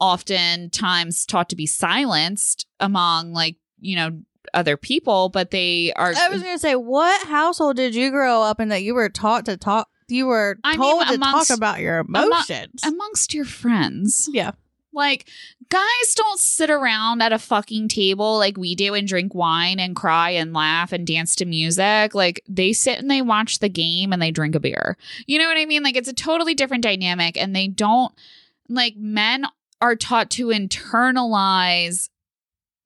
[0.00, 4.20] oftentimes taught to be silenced among like, you know,
[4.54, 8.58] other people, but they are i was gonna say what household did you grow up
[8.58, 11.78] in that you were taught to talk you were I mean, told to talk about
[11.80, 14.28] your emotions amongst your friends.
[14.32, 14.52] yeah
[14.92, 15.28] Like,
[15.68, 19.94] guys don't sit around at a fucking table like we do and drink wine and
[19.94, 22.12] cry and laugh and dance to music.
[22.12, 24.96] Like, they sit and they watch the game and they drink a beer.
[25.26, 25.84] You know what I mean?
[25.84, 27.40] Like, it's a totally different dynamic.
[27.40, 28.12] And they don't,
[28.68, 29.46] like, men
[29.80, 32.09] are taught to internalize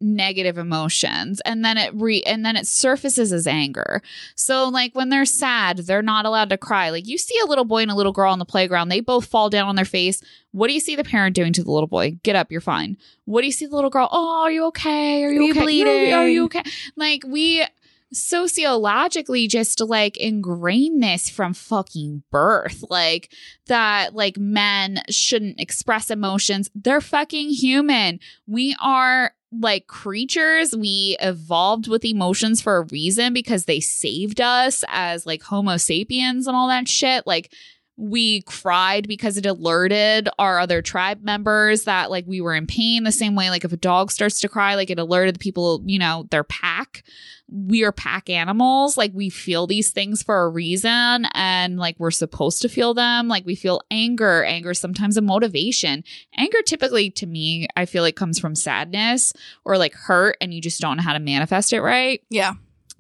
[0.05, 4.03] negative emotions and then it re and then it surfaces as anger.
[4.37, 6.91] So like when they're sad they're not allowed to cry.
[6.91, 9.25] Like you see a little boy and a little girl on the playground they both
[9.27, 10.23] fall down on their face.
[10.53, 12.19] What do you see the parent doing to the little boy?
[12.23, 12.99] Get up you're fine.
[13.25, 14.09] What do you see the little girl?
[14.13, 15.25] Oh are you okay?
[15.25, 15.61] Are you, Are you okay?
[15.61, 16.13] bleeding?
[16.13, 16.63] are you okay?
[16.97, 17.65] Like we
[18.13, 22.85] sociologically just like ingrain this from fucking birth.
[22.91, 23.33] Like
[23.67, 26.71] that like men shouldn't express emotions.
[26.75, 28.21] They're fucking human.
[28.47, 34.85] We are like creatures we evolved with emotions for a reason because they saved us
[34.89, 37.27] as like homo sapiens and all that shit.
[37.27, 37.53] Like
[37.97, 43.05] we cried because it alerted our other tribe members that like we were in pain
[43.05, 45.81] the same way like if a dog starts to cry like it alerted the people
[45.87, 47.05] you know their pack
[47.51, 48.97] we are pack animals.
[48.97, 53.29] Like we feel these things for a reason and like we're supposed to feel them.
[53.29, 54.45] Like we feel anger.
[54.45, 56.05] Anger sometimes a motivation.
[56.37, 59.33] Anger typically to me i feel like comes from sadness
[59.65, 62.23] or like hurt and you just don't know how to manifest it right?
[62.31, 62.55] Yeah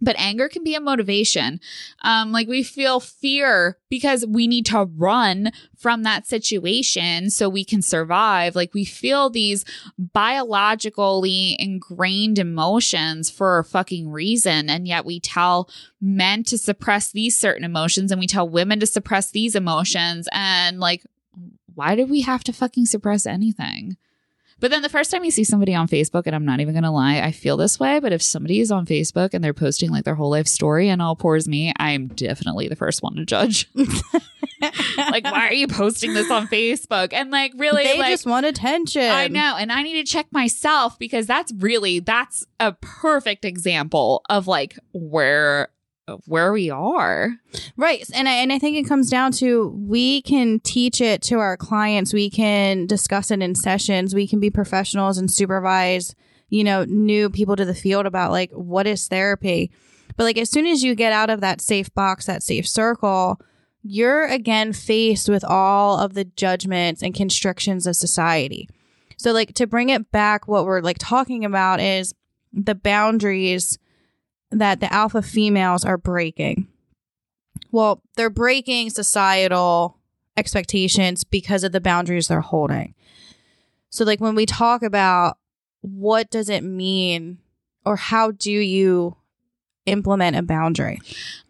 [0.04, 1.60] but anger can be a motivation.
[2.02, 7.64] Um, like we feel fear because we need to run from that situation so we
[7.64, 8.54] can survive.
[8.54, 9.64] Like we feel these
[9.98, 14.68] biologically ingrained emotions for a fucking reason.
[14.68, 18.86] And yet we tell men to suppress these certain emotions and we tell women to
[18.86, 20.28] suppress these emotions.
[20.32, 21.04] And like,
[21.74, 23.96] why do we have to fucking suppress anything?
[24.60, 26.92] But then the first time you see somebody on Facebook, and I'm not even gonna
[26.92, 28.00] lie, I feel this way.
[28.00, 31.02] But if somebody is on Facebook and they're posting like their whole life story and
[31.02, 33.68] all pours me, I'm definitely the first one to judge.
[34.96, 37.12] like, why are you posting this on Facebook?
[37.12, 39.02] And like, really, they like, just want attention.
[39.02, 39.56] I know.
[39.58, 44.78] And I need to check myself because that's really, that's a perfect example of like
[44.92, 45.68] where,
[46.26, 47.34] where we are.
[47.76, 48.04] Right.
[48.14, 51.56] And I, and I think it comes down to we can teach it to our
[51.56, 52.12] clients.
[52.12, 54.14] We can discuss it in sessions.
[54.14, 56.14] We can be professionals and supervise,
[56.48, 59.70] you know, new people to the field about like what is therapy.
[60.16, 63.40] But like as soon as you get out of that safe box, that safe circle,
[63.82, 68.68] you're again faced with all of the judgments and constrictions of society.
[69.16, 72.14] So like to bring it back, what we're like talking about is
[72.52, 73.78] the boundaries
[74.58, 76.68] that the alpha females are breaking.
[77.70, 79.98] Well, they're breaking societal
[80.36, 82.94] expectations because of the boundaries they're holding.
[83.90, 85.38] So, like, when we talk about
[85.80, 87.38] what does it mean
[87.84, 89.16] or how do you
[89.86, 91.00] implement a boundary?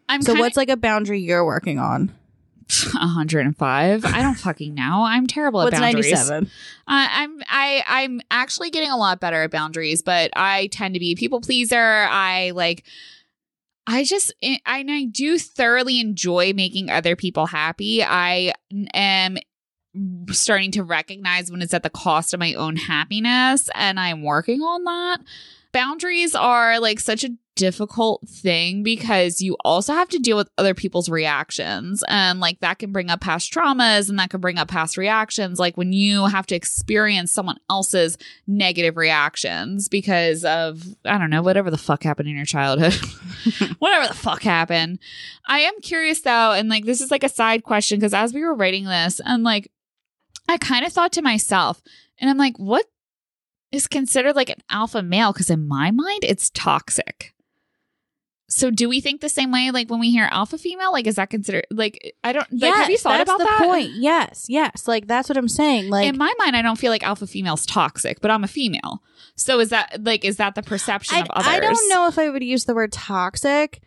[0.09, 2.13] I'm so, kinda- what's like a boundary you're working on?
[2.93, 4.05] 105.
[4.05, 5.03] I don't fucking know.
[5.05, 6.11] I'm terrible at What's boundaries.
[6.11, 6.45] 97?
[6.45, 6.49] Uh,
[6.87, 11.11] I'm I I'm actually getting a lot better at boundaries, but I tend to be
[11.11, 12.07] a people pleaser.
[12.09, 12.83] I like
[13.87, 18.03] I just I- and I do thoroughly enjoy making other people happy.
[18.03, 18.53] I
[18.93, 19.37] am
[20.31, 24.61] starting to recognize when it's at the cost of my own happiness and I'm working
[24.61, 25.19] on that.
[25.71, 30.73] Boundaries are like such a difficult thing because you also have to deal with other
[30.73, 32.03] people's reactions.
[32.07, 35.59] And like that can bring up past traumas and that can bring up past reactions
[35.59, 41.41] like when you have to experience someone else's negative reactions because of I don't know
[41.41, 42.93] whatever the fuck happened in your childhood.
[43.79, 44.99] Whatever the fuck happened.
[45.47, 48.41] I am curious though and like this is like a side question because as we
[48.41, 49.71] were writing this and like
[50.49, 51.81] I kind of thought to myself
[52.19, 52.85] and I'm like what
[53.71, 55.33] is considered like an alpha male?
[55.33, 57.34] Because in my mind it's toxic
[58.47, 61.15] so do we think the same way like when we hear alpha female like is
[61.15, 63.91] that considered like i don't like have you thought that's about the that point.
[63.95, 64.87] Yes, yes.
[64.87, 65.89] Like that's what I'm saying.
[65.89, 69.01] Like in my mind i don't feel like alpha female's toxic but i'm a female
[69.35, 72.17] so is that like is that the perception I, of others I don't know if
[72.17, 73.81] I would use the word toxic,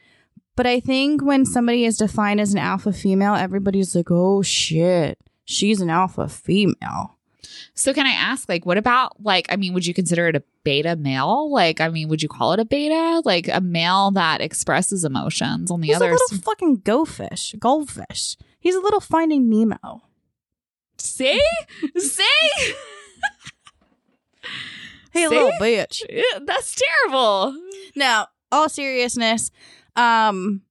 [0.56, 5.18] but I think when somebody is defined as an alpha female, everybody's like, oh shit,
[5.44, 7.17] she's an alpha female.
[7.74, 10.42] So can i ask like what about like i mean would you consider it a
[10.64, 14.40] beta male like i mean would you call it a beta like a male that
[14.40, 16.06] expresses emotions on the other.
[16.06, 16.10] Side.
[16.10, 17.54] He's other a little fucking goldfish.
[17.58, 18.36] Goldfish.
[18.60, 20.02] He's a little Finding Nemo.
[20.98, 21.40] see
[21.96, 22.24] see
[25.10, 25.28] Hey, See?
[25.28, 26.02] little bitch.
[26.44, 27.54] That's terrible
[27.96, 29.50] Now, all seriousness,
[29.96, 30.62] um,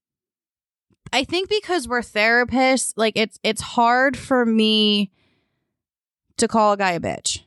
[1.12, 5.12] I think because we're therapists, like it's it's hard for me
[6.38, 7.41] to call a guy a bitch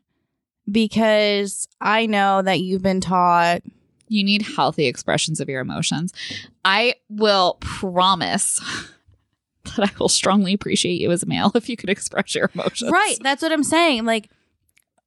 [0.70, 3.62] because I know that you've been taught
[4.10, 6.12] you need healthy expressions of your emotions.
[6.64, 8.60] I will promise
[9.76, 12.90] that I will strongly appreciate you as a male if you could express your emotions.
[12.90, 13.16] Right.
[13.22, 14.04] That's what I'm saying.
[14.04, 14.28] Like,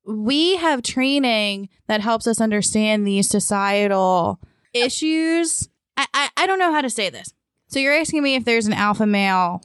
[0.06, 4.40] we have training that helps us understand these societal
[4.74, 5.70] issues.
[5.96, 7.34] I, I, I don't know how to say this.
[7.68, 9.64] So you're asking me if there's an alpha male.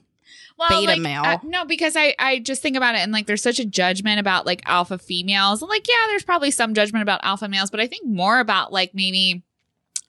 [0.59, 1.23] Well, Beta like, male.
[1.25, 4.18] uh, no, because I I just think about it and like there's such a judgment
[4.18, 5.62] about like alpha females.
[5.62, 8.73] And like yeah, there's probably some judgment about alpha males, but I think more about
[8.73, 9.44] like maybe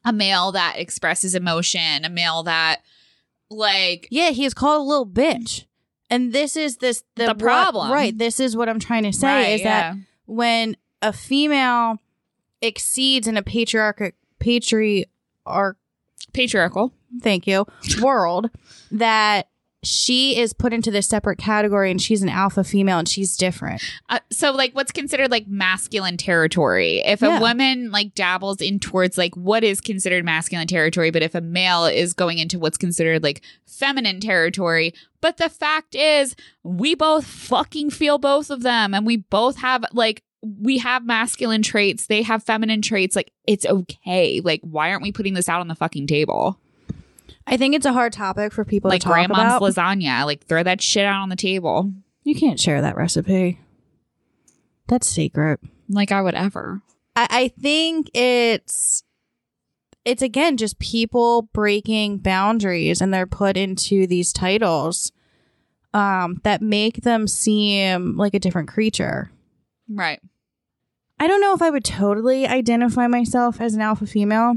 [0.06, 2.82] a male that expresses emotion, a male that
[3.52, 5.66] like Yeah, he is called a little bitch.
[6.10, 7.92] And this is this the, The what- problem.
[7.92, 8.18] right?
[8.18, 12.00] This is what I'm trying to say right, is that when a female
[12.62, 15.78] exceeds in a patriarchal patriarch
[16.34, 16.94] patriarchal.
[17.22, 17.66] thank you
[18.02, 18.50] world
[18.92, 19.49] that
[19.84, 23.82] she is put into this separate category and she's an alpha female and she's different.
[24.10, 27.38] Uh, so like what's considered like masculine territory if Yeah.
[27.38, 31.42] a woman like dabbles in towards like what is considered masculine territory but if a
[31.42, 37.26] male is going into what's considered like feminine territory but the fact is we both
[37.26, 42.22] fucking feel both of them and we both have like we have masculine traits they
[42.22, 45.76] have feminine traits like it's okay like why aren't we putting this out on the
[45.76, 46.60] fucking table
[47.50, 49.62] I think it's a hard topic for people like to talk grandma's about.
[49.62, 51.92] lasagna like throw that shit out on the table
[52.24, 53.60] you can't share that recipe.
[54.88, 55.60] That's secret.
[55.90, 56.82] like i would ever
[57.16, 59.04] I, I think it's
[60.06, 65.12] it's again just people breaking boundaries and they're put into these titles
[65.94, 69.32] um that make them seem like a different creature.
[69.90, 70.20] right
[71.20, 74.56] I don't know if I would totally identify myself as an alpha female.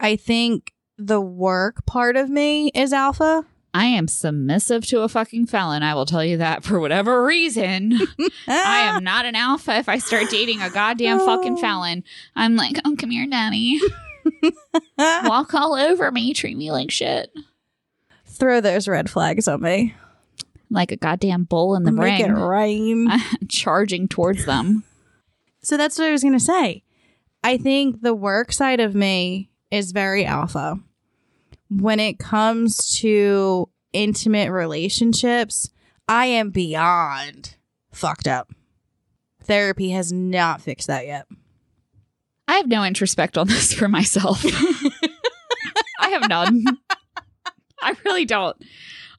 [0.00, 0.72] I think
[1.06, 3.44] the work part of me is alpha.
[3.72, 5.82] I am submissive to a fucking felon.
[5.84, 7.92] I will tell you that for whatever reason.
[8.48, 11.60] I am not an alpha if I start dating a goddamn fucking Oh.
[11.60, 12.02] felon.
[12.34, 13.80] I'm like, oh, come here, daddy.
[14.98, 17.30] Walk all over me, treat me like shit.
[18.26, 19.94] Throw those red flags on me.
[20.68, 23.08] like a goddamn bull in the Make ring, it rain.
[23.48, 24.82] charging towards them.
[25.62, 26.82] So that's what I was going to say.
[27.44, 30.78] I think the work side of me is very alpha.
[31.70, 35.70] When it comes to intimate relationships,
[36.08, 37.56] I am beyond
[37.92, 38.50] fucked up.
[39.44, 41.26] Therapy has not fixed that yet.
[42.48, 44.44] I have no introspect on this for myself.
[46.00, 46.64] I have none.
[47.80, 48.56] I really don't.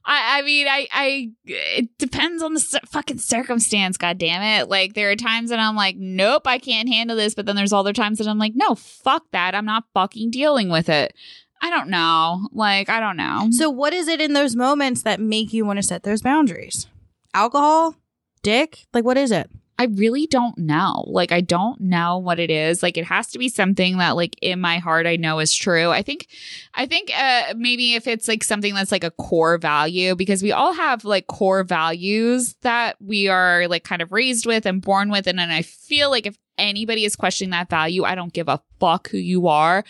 [0.04, 3.96] I, I mean, I, I, it depends on the c- fucking circumstance.
[3.96, 4.68] God damn it!
[4.68, 7.34] Like there are times that I'm like, nope, I can't handle this.
[7.34, 9.54] But then there's other times that I'm like, no, fuck that.
[9.54, 11.14] I'm not fucking dealing with it.
[11.62, 12.48] I don't know.
[12.52, 13.48] Like I don't know.
[13.52, 16.88] So, what is it in those moments that make you want to set those boundaries?
[17.32, 17.96] Alcohol?
[18.42, 18.86] Dick?
[18.92, 19.48] Like, what is it?
[19.78, 21.04] I really don't know.
[21.08, 22.82] Like, I don't know what it is.
[22.82, 25.90] Like, it has to be something that, like, in my heart, I know is true.
[25.90, 26.28] I think,
[26.74, 30.52] I think, uh, maybe if it's like something that's like a core value, because we
[30.52, 35.10] all have like core values that we are like kind of raised with and born
[35.10, 35.26] with.
[35.26, 38.60] And then I feel like if anybody is questioning that value, I don't give a
[38.78, 39.84] fuck who you are.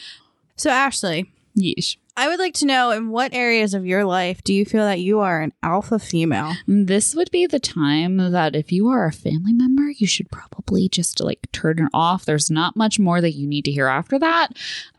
[0.56, 1.96] So, Ashley, Yes.
[2.14, 5.00] I would like to know in what areas of your life do you feel that
[5.00, 6.52] you are an alpha female?
[6.66, 10.90] This would be the time that if you are a family member, you should probably
[10.90, 12.26] just like turn it off.
[12.26, 14.50] There's not much more that you need to hear after that.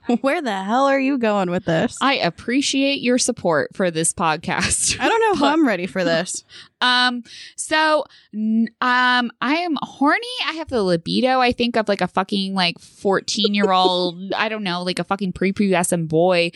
[0.21, 1.97] Where the hell are you going with this?
[2.01, 4.99] I appreciate your support for this podcast.
[4.99, 6.43] I don't know if I'm ready for this.
[6.83, 7.23] Um,
[7.55, 8.03] so,
[8.33, 10.27] um, I am horny.
[10.45, 14.49] I have the libido, I think, of like a fucking like 14 year old, I
[14.49, 16.51] don't know, like a fucking prepubescent boy.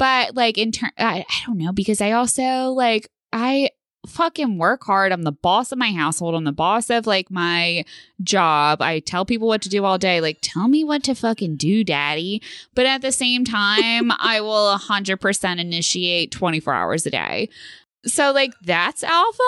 [0.00, 3.68] But like in turn, I, I don't know, because I also like, I
[4.06, 5.12] fucking work hard.
[5.12, 6.34] I'm the boss of my household.
[6.34, 7.84] I'm the boss of like my
[8.22, 8.80] job.
[8.80, 10.22] I tell people what to do all day.
[10.22, 12.40] Like, tell me what to fucking do, daddy.
[12.74, 17.50] But at the same time, I will 100% initiate 24 hours a day.
[18.06, 19.42] So, like, that's alpha.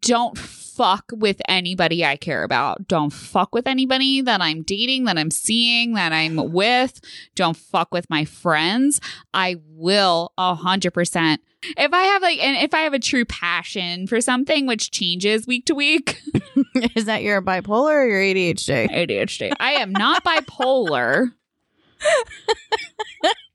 [0.00, 2.88] Don't fuck with anybody I care about.
[2.88, 7.00] Don't fuck with anybody that I'm dating, that I'm seeing, that I'm with.
[7.34, 9.00] Don't fuck with my friends.
[9.34, 11.38] I will 100%.
[11.76, 15.46] If I have like, and if I have a true passion for something, which changes
[15.46, 16.20] week to week,
[16.94, 18.90] Is that your bipolar or your ADHD?
[18.90, 19.52] ADHD.
[19.60, 21.32] I am not bipolar.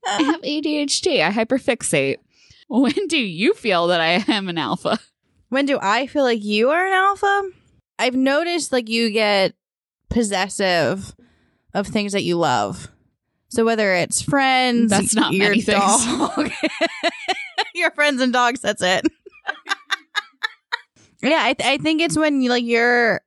[0.06, 1.22] I have ADHD.
[1.22, 2.16] I hyperfixate.
[2.68, 4.98] When do you feel that I am an alpha?
[5.50, 7.50] When do I feel like you are an alpha?
[7.98, 9.52] I've noticed like you get
[10.08, 11.14] possessive
[11.74, 12.88] of things that you love.
[13.48, 16.50] So whether it's friends, That's not your many dog,
[17.74, 18.60] your friends and dogs.
[18.60, 19.04] That's it.
[21.22, 23.20] yeah, I, th- I think it's when you like you're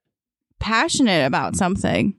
[0.59, 2.15] passionate about something.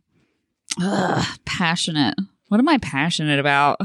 [0.82, 2.14] Ugh, passionate.
[2.48, 3.80] What am I passionate about?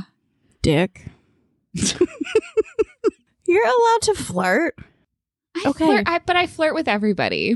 [0.62, 1.06] Dick.
[1.74, 4.76] you're allowed to flirt.
[5.56, 5.86] I Okay.
[5.86, 7.56] flirt, I, but I flirt with everybody.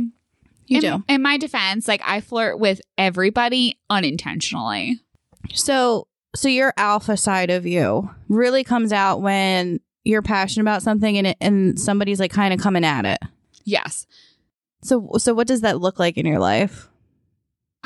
[0.67, 1.03] You in, do.
[1.07, 4.99] In my defense, like I flirt with everybody unintentionally.
[5.53, 11.17] So, so your alpha side of you really comes out when you're passionate about something
[11.17, 13.19] and it, and somebody's like kind of coming at it.
[13.65, 14.05] Yes.
[14.83, 16.89] So, so what does that look like in your life?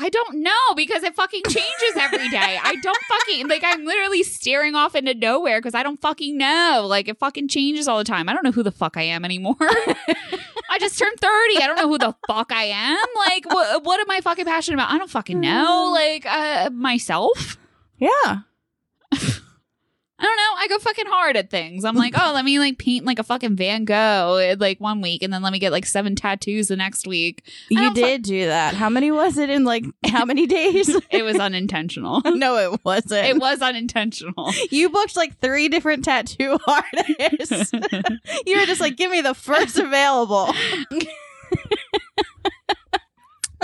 [0.00, 2.58] I don't know because it fucking changes every day.
[2.62, 6.86] I don't fucking like I'm literally staring off into nowhere because I don't fucking know.
[6.88, 8.28] Like it fucking changes all the time.
[8.28, 9.56] I don't know who the fuck I am anymore.
[9.60, 11.62] I just turned 30.
[11.62, 13.06] I don't know who the fuck I am.
[13.26, 14.90] Like what what am I fucking passionate about?
[14.92, 15.90] I don't fucking know.
[15.92, 17.58] Like uh myself.
[17.98, 18.42] Yeah.
[20.20, 20.54] I don't know.
[20.56, 21.84] I go fucking hard at things.
[21.84, 25.00] I'm like, oh, let me like paint like a fucking Van Gogh eh, like one
[25.00, 27.42] week, and then let me get like seven tattoos the next week.
[27.46, 28.74] I You don't fu- did do that.
[28.74, 30.88] How many was it in like how many days?
[31.10, 32.20] It was unintentional.
[32.26, 33.26] no, it wasn't.
[33.26, 34.52] it was unintentional.
[34.70, 37.72] you booked like three different tattoo artists.
[38.46, 40.52] you were just like, give me the first available.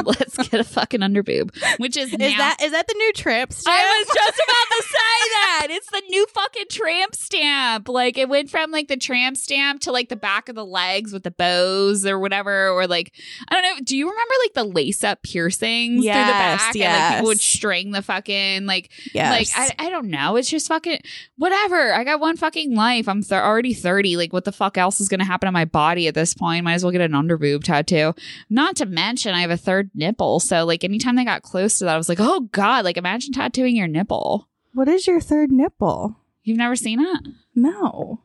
[0.02, 3.52] Let's get a fucking underboob, which is, Is now- that is that the new tramp
[3.52, 3.76] stamp?
[3.76, 5.66] I was just about to say that.
[5.70, 7.88] It's the new fucking tramp stamp.
[7.88, 11.12] Like it went from like the tramp stamp to like the back of the legs
[11.12, 13.12] with the bows or whatever, or like
[13.48, 13.82] I don't know.
[13.84, 16.76] Do you remember like the lace up piercings through the Yes, back?
[16.76, 19.54] And like people would string the fucking like yes.
[19.56, 20.36] like I, I don't know.
[20.36, 21.00] It's just fucking
[21.36, 21.94] whatever.
[21.94, 23.08] I got one fucking life.
[23.08, 24.16] I'm th- already 30.
[24.16, 26.64] Like what the fuck else is gonna happen to my body at this point?
[26.64, 28.14] Might as well get an underboob tattoo.
[28.50, 30.40] Not to mention I have a third nipple.
[30.44, 33.32] So like anytime they got close to that, I was like, oh god, like imagine
[33.32, 34.48] tattooing your nipple.
[34.72, 36.16] what is your third nipple?
[36.42, 37.28] You've never seen it?
[37.54, 38.20] No.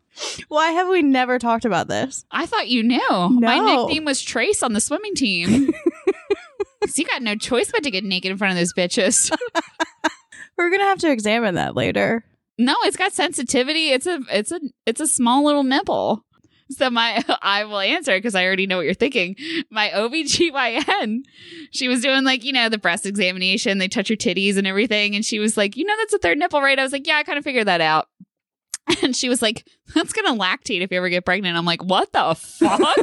[0.50, 2.26] Why have we never talked about this?
[2.32, 3.30] I thought you knew.
[3.30, 5.72] My nickname was Trace on the swimming team.
[6.88, 9.32] so you got no choice but to get naked in front of those bitches.
[10.58, 12.26] We're gonna have to examine that later.
[12.58, 13.92] No, it's got sensitivity.
[13.92, 16.26] It's a it's a it's a small little nipple.
[16.72, 19.36] So my I will answer because I already know what you're thinking.
[19.70, 21.24] My OBGYN,
[21.72, 25.16] she was doing like, you know, the breast examination, they touch your titties and everything.
[25.16, 26.78] And she was like, you know, that's a third nipple, right?
[26.80, 28.08] I was like, yeah, I kind of figured that out.
[29.04, 31.56] And she was like, that's gonna lactate if you ever get pregnant.
[31.56, 32.98] I'm like, what the fuck?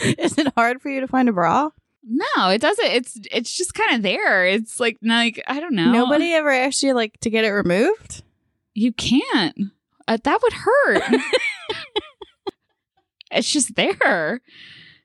[0.18, 1.70] Is it hard for you to find a bra?
[2.08, 2.86] no, it doesn't.
[2.86, 4.46] It's it's just kind of there.
[4.46, 5.92] It's like like I don't know.
[5.92, 8.22] Nobody ever asked you like to get it removed?
[8.74, 9.56] You can't.
[10.08, 11.02] Uh, that would hurt.
[13.30, 14.40] it's just there.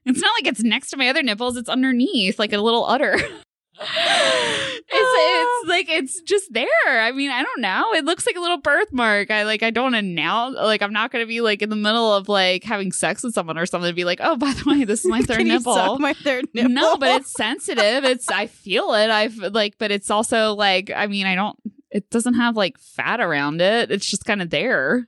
[0.06, 1.58] It's not like it's next to my other nipples.
[1.58, 3.16] It's underneath, like a little udder.
[3.80, 6.68] it's it's like it's just there.
[6.88, 7.94] I mean, I don't know.
[7.94, 9.30] It looks like a little birthmark.
[9.30, 12.30] I like I don't now like I'm not gonna be like in the middle of
[12.30, 15.04] like having sex with someone or something and be like, oh, by the way, this
[15.04, 16.00] is my third nipple.
[16.00, 16.72] my third nipple?
[16.72, 18.06] No, but it's sensitive.
[18.06, 19.10] It's I feel it.
[19.10, 21.58] I've like, but it's also like I mean, I don't.
[21.94, 23.92] It doesn't have like fat around it.
[23.92, 25.08] It's just kind of there.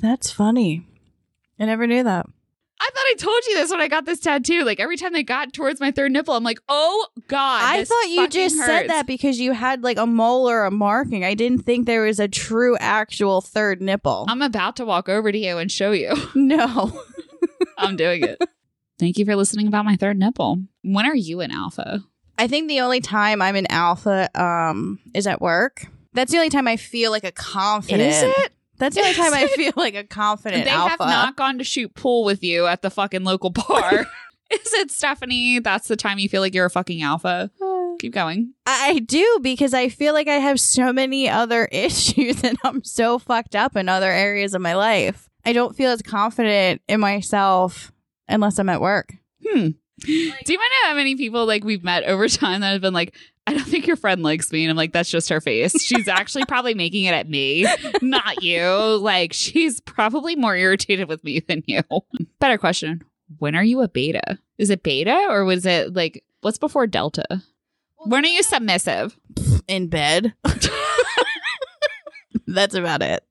[0.00, 0.86] That's funny.
[1.58, 2.26] I never knew that.
[2.78, 4.62] I thought I told you this when I got this tattoo.
[4.62, 7.62] Like every time they got towards my third nipple, I'm like, oh god.
[7.64, 11.24] I thought you just said that because you had like a mole or a marking.
[11.24, 14.26] I didn't think there was a true actual third nipple.
[14.28, 16.14] I'm about to walk over to you and show you.
[16.34, 17.02] no.
[17.78, 18.38] I'm doing it.
[18.98, 20.58] Thank you for listening about my third nipple.
[20.82, 22.00] When are you in alpha?
[22.38, 25.86] I think the only time I'm in alpha um is at work.
[26.16, 28.00] That's the only time I feel like a confident.
[28.02, 28.52] Is it?
[28.78, 30.90] That's the only time I feel like a confident They alpha.
[30.90, 34.06] have not gone to shoot pool with you at the fucking local bar.
[34.50, 35.58] Is it Stephanie?
[35.60, 37.50] That's the time you feel like you're a fucking alpha.
[38.00, 38.52] Keep going.
[38.66, 42.84] I I do because I feel like I have so many other issues and I'm
[42.84, 45.28] so fucked up in other areas of my life.
[45.44, 47.92] I don't feel as confident in myself
[48.28, 49.14] unless I'm at work.
[49.46, 49.70] Hmm.
[50.00, 53.14] Do you mind how many people like we've met over time that have been like,
[53.46, 54.64] I don't think your friend likes me.
[54.64, 55.80] And I'm like, that's just her face.
[55.80, 57.66] She's actually probably making it at me,
[58.02, 58.66] not you.
[58.96, 61.82] Like, she's probably more irritated with me than you.
[62.40, 63.02] Better question.
[63.38, 64.38] When are you a beta?
[64.58, 67.42] Is it beta or was it like, what's before delta?
[67.98, 69.16] When are you submissive?
[69.68, 70.34] in bed.
[72.46, 73.24] That's about it.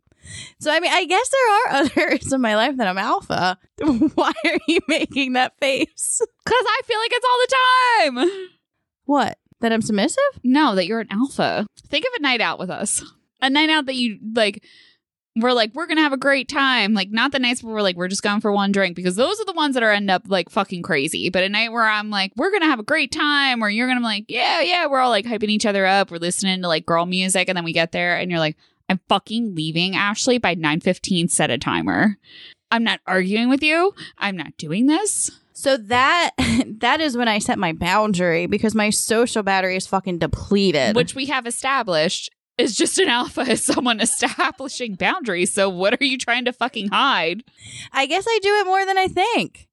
[0.60, 3.58] So I mean, I guess there are other areas of my life that I'm alpha.
[4.16, 6.22] Why are you making that face?
[6.46, 8.50] Because I feel like it's all the time.
[9.06, 9.40] What?
[9.62, 10.22] That I'm submissive?
[10.44, 11.66] No, that you're an alpha.
[11.88, 13.04] Think of a night out with us.
[13.42, 14.64] A night out that you like
[15.38, 16.94] we're like, we're gonna have a great time.
[16.94, 19.40] Like not the nights where we're like, we're just going for one drink because those
[19.40, 21.30] are the ones that are end up like fucking crazy.
[21.30, 24.00] But a night where I'm like, we're gonna have a great time, or you're gonna
[24.00, 26.10] be like, yeah, yeah, we're all like hyping each other up.
[26.10, 28.56] We're listening to like girl music, and then we get there and you're like,
[28.90, 32.18] I'm fucking leaving, Ashley, by 9:15, set a timer.
[32.72, 33.94] I'm not arguing with you.
[34.18, 35.32] I'm not doing this.
[35.54, 36.32] So that
[36.80, 40.96] that is when I set my boundary because my social battery is fucking depleted.
[40.96, 45.54] which we have established is just an alpha as someone establishing boundaries.
[45.54, 47.44] So what are you trying to fucking hide?
[47.92, 49.65] I guess I do it more than I think.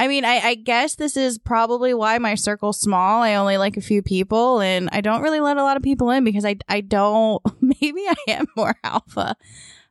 [0.00, 3.22] I mean, I, I guess this is probably why my circle's small.
[3.22, 6.08] I only like a few people, and I don't really let a lot of people
[6.08, 7.42] in because I I don't.
[7.60, 9.36] Maybe I am more alpha.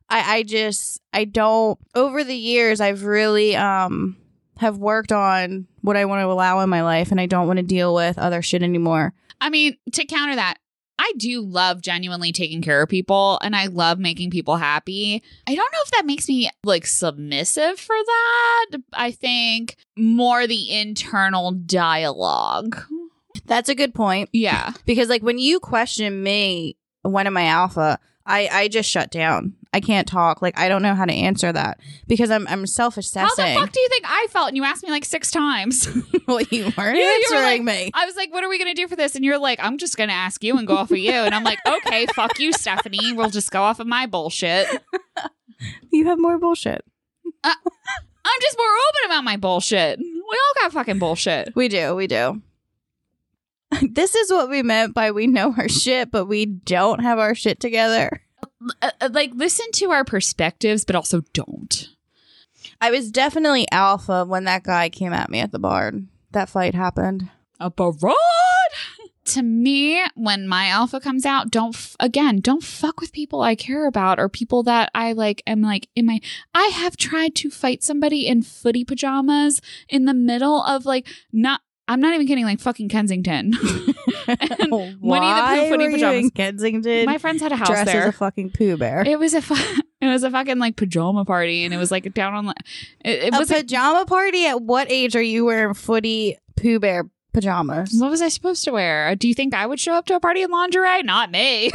[0.08, 1.78] I I just I don't.
[1.94, 4.16] Over the years, I've really um
[4.56, 7.58] have worked on what I want to allow in my life, and I don't want
[7.58, 9.14] to deal with other shit anymore.
[9.40, 10.56] I mean, to counter that,
[11.00, 15.22] I do love genuinely taking care of people and I love making people happy.
[15.46, 18.66] I don't know if that makes me like submissive for that.
[18.92, 22.82] I think more the internal dialogue.
[23.46, 24.28] That's a good point.
[24.34, 24.74] Yeah.
[24.84, 27.98] because like when you question me when am i alpha
[28.30, 31.52] i i just shut down i can't talk like i don't know how to answer
[31.52, 31.78] that
[32.08, 33.02] because i'm i'm How the
[33.60, 34.48] fuck do you think I felt?
[34.48, 35.86] And you asked me like six times.
[36.26, 38.58] well you weren't Yeah, you were answering like- me I was like, what are we
[38.58, 39.14] going to do for this?
[39.14, 41.12] And you're like, I'm just going to ask you and go off of you.
[41.12, 43.12] And I'm like, okay, fuck you, Stephanie.
[43.12, 44.66] We'll just go off of my bullshit.
[45.92, 46.84] you have more bullshit
[47.44, 47.54] uh,
[48.24, 49.98] I'm just more open about my bullshit.
[49.98, 51.54] We all got fucking bullshit.
[51.56, 52.42] we do we do
[53.90, 57.34] this is what we meant by we know our shit but we don't have our
[57.34, 58.22] shit together
[58.82, 61.88] Uh, uh, like, listen to our perspectives, but also don't.
[62.80, 65.92] i was definitely alpha when that guy came at me at the bar
[66.32, 68.14] that fight happened A barrage.
[69.26, 73.54] To me, when my alpha comes out, don't f- again, don't fuck with people I
[73.54, 75.42] care about or people that I like.
[75.46, 76.20] Am like in my.
[76.54, 81.60] I have tried to fight somebody in footy pajamas in the middle of like not.
[81.90, 82.44] I'm not even kidding.
[82.44, 83.52] Like fucking Kensington.
[84.28, 86.24] And Winnie the Pooh Why were you pajamas.
[86.24, 89.02] in Kensington my friends had a house dressed as a fucking Pooh Bear.
[89.04, 89.54] it was a fu-
[90.00, 92.54] it was a fucking like pajama party, and it was like down on the.
[93.04, 94.46] It, it a was like, pajama party?
[94.46, 97.92] At what age are you wearing footy Pooh Bear pajamas?
[97.98, 99.08] what was I supposed to wear?
[99.08, 101.02] Uh, do you think I would show up to a party in lingerie?
[101.02, 101.70] Not me.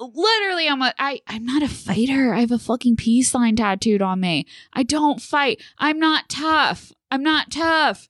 [0.00, 2.34] literally I'm a I I'm not a fighter.
[2.34, 4.46] I have a fucking peace sign tattooed on me.
[4.72, 5.62] I don't fight.
[5.78, 6.92] I'm not tough.
[7.10, 8.08] I'm not tough.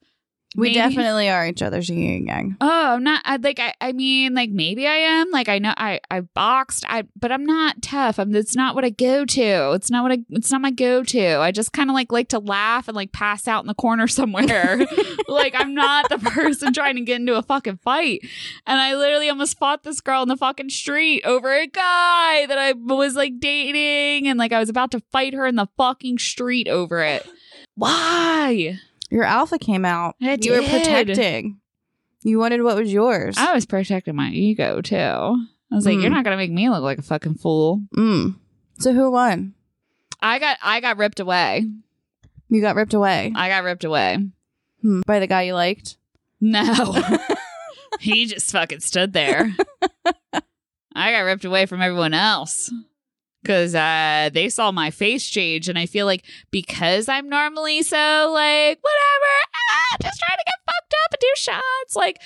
[0.54, 2.56] We Maybe- definitely are each other's yin and yang.
[2.60, 5.72] Oh, I'm not I, like I, I mean like maybe I am like I know
[5.76, 8.18] I I boxed I but I'm not tough.
[8.18, 9.72] I'm it's not what I go to.
[9.72, 11.36] It's not what I it's not my go to.
[11.38, 14.06] I just kind of like like to laugh and like pass out in the corner
[14.06, 14.80] somewhere.
[15.28, 18.20] like I'm not the person trying to get into a fucking fight.
[18.66, 22.58] And I literally almost fought this girl in the fucking street over a guy that
[22.58, 26.18] I was like dating and like I was about to fight her in the fucking
[26.18, 27.26] street over it.
[27.74, 28.78] Why?
[29.12, 30.16] Your alpha came out.
[30.22, 31.60] I You were protecting.
[32.22, 33.36] You wanted what was yours.
[33.36, 34.96] I was protecting my ego too.
[34.96, 36.00] I was like, Mm.
[36.02, 37.82] you're not gonna make me look like a fucking fool.
[37.94, 38.36] Mm.
[38.78, 39.52] So who won?
[40.22, 41.66] I got I got ripped away.
[42.48, 44.18] You got ripped away I got ripped away.
[44.80, 45.02] Hmm.
[45.06, 45.98] by the guy you liked.
[46.40, 46.94] No.
[48.00, 49.54] he just fucking stood there.
[50.94, 52.72] I got ripped away from everyone else.
[53.44, 58.30] Cause uh they saw my face change and I feel like because I'm normally so
[58.32, 61.96] like whatever, ah, just trying to get fucked up and do shots.
[61.96, 62.20] Like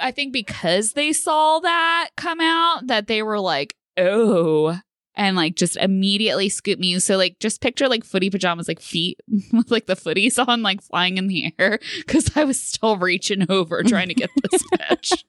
[0.00, 4.78] I think because they saw that come out that they were like, oh,
[5.18, 6.98] and like just immediately scoop me.
[7.00, 9.20] So like just picture like footy pajamas, like feet
[9.52, 11.80] with like the footies on, like flying in the air.
[12.06, 15.24] Cause I was still reaching over trying to get this bitch.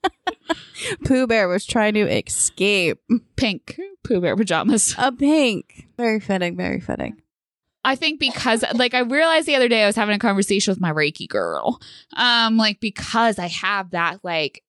[1.05, 2.99] Pooh Bear was trying to escape.
[3.35, 4.95] Pink Pooh Bear pajamas.
[4.97, 5.87] A pink.
[5.97, 6.55] Very fitting.
[6.55, 7.21] Very fitting.
[7.83, 10.81] I think because like I realized the other day I was having a conversation with
[10.81, 11.81] my Reiki girl.
[12.15, 14.63] Um like because I have that like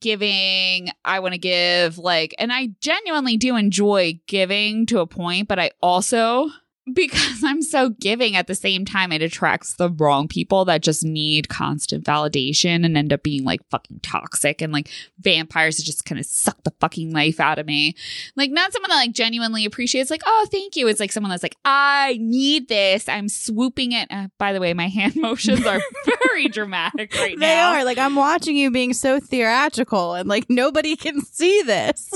[0.00, 5.48] giving I want to give like and I genuinely do enjoy giving to a point
[5.48, 6.48] but I also
[6.92, 11.04] because I'm so giving at the same time it attracts the wrong people that just
[11.04, 14.88] need constant validation and end up being like fucking toxic and like
[15.20, 17.94] vampires that just kind of suck the fucking life out of me.
[18.36, 20.88] Like not someone that like genuinely appreciates like oh thank you.
[20.88, 23.08] It's like someone that's like I need this.
[23.08, 24.08] I'm swooping it.
[24.10, 25.80] Uh, by the way, my hand motions are
[26.24, 27.74] very dramatic right They now.
[27.74, 27.84] are.
[27.84, 32.10] Like I'm watching you being so theatrical and like nobody can see this.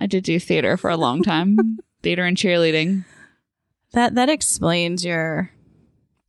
[0.00, 1.78] I did do theater for a long time.
[2.02, 3.04] theater and cheerleading.
[3.94, 5.50] That that explains your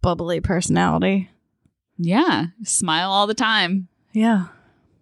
[0.01, 1.29] bubbly personality.
[1.97, 3.87] Yeah, smile all the time.
[4.13, 4.45] Yeah.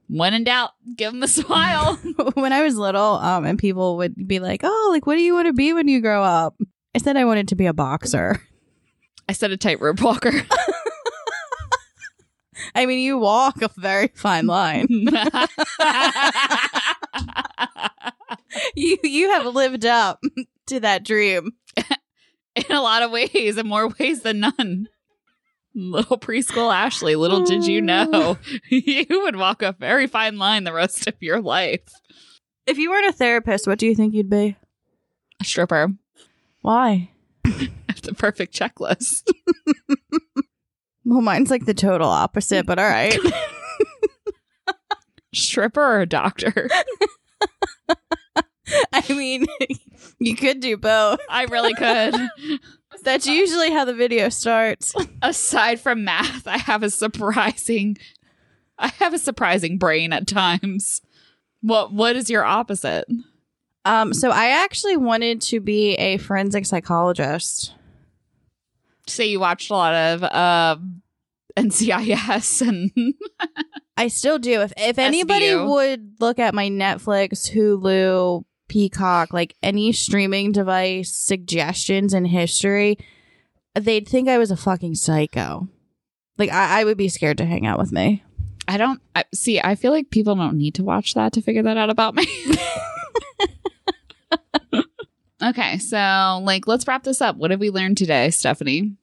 [0.08, 1.96] When in doubt, give them a smile.
[2.36, 5.34] when I was little, um, and people would be like, "Oh, like what do you
[5.34, 6.56] want to be when you grow up?"
[6.96, 8.42] I said I wanted to be a boxer.
[9.28, 10.32] I said a tightrope walker.
[12.76, 14.88] I mean, you walk a very fine line.
[18.76, 20.22] you you have lived up
[20.68, 21.52] to that dream.
[22.70, 24.88] in a lot of ways, in more ways than none.
[25.76, 28.38] Little preschool Ashley, little did you oh, know,
[28.70, 31.82] you would walk a very fine line the rest of your life.
[32.68, 34.56] If you weren't a therapist, what do you think you'd be?
[35.42, 35.94] A stripper,
[36.62, 37.10] Why?
[38.04, 39.32] the perfect checklist.
[41.06, 43.18] Well, mine's like the total opposite, but all right.
[45.34, 46.70] Stripper or a doctor?
[48.94, 49.46] I mean,
[50.24, 51.20] you could do both.
[51.30, 52.16] I really could.
[53.04, 54.94] That's usually how the video starts.
[55.22, 57.98] Aside from math, I have a surprising
[58.78, 61.02] I have a surprising brain at times.
[61.62, 63.06] What what is your opposite?
[63.86, 67.74] Um, so I actually wanted to be a forensic psychologist.
[69.08, 70.78] Say you watched a lot of uh
[71.58, 73.14] NCIS and
[73.98, 74.62] I still do.
[74.62, 75.70] If if anybody SVU.
[75.70, 78.44] would look at my Netflix, Hulu,
[78.74, 82.98] Peacock, like any streaming device suggestions in history,
[83.76, 85.68] they'd think I was a fucking psycho.
[86.40, 88.24] Like I, I would be scared to hang out with me.
[88.68, 89.62] I don't I, see.
[89.62, 92.26] I feel like people don't need to watch that to figure that out about me.
[95.44, 97.36] okay, so like, let's wrap this up.
[97.36, 98.96] What have we learned today, Stephanie?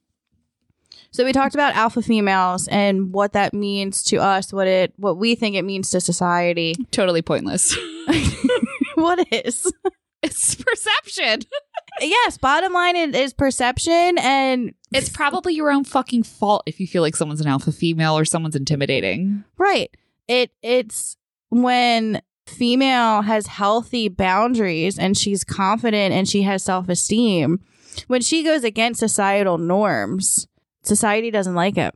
[1.11, 5.15] So we talked about alpha females and what that means to us, what it what
[5.15, 6.75] we think it means to society.
[6.91, 7.73] Totally pointless.
[8.95, 9.71] what is?
[10.21, 11.41] it's perception.
[12.01, 16.87] yes, bottom line is, is perception and It's probably your own fucking fault if you
[16.87, 19.43] feel like someone's an alpha female or someone's intimidating.
[19.57, 19.95] right.
[20.27, 21.17] It it's
[21.49, 27.59] when female has healthy boundaries and she's confident and she has self-esteem.
[28.07, 30.47] When she goes against societal norms,
[30.83, 31.93] society doesn't like it.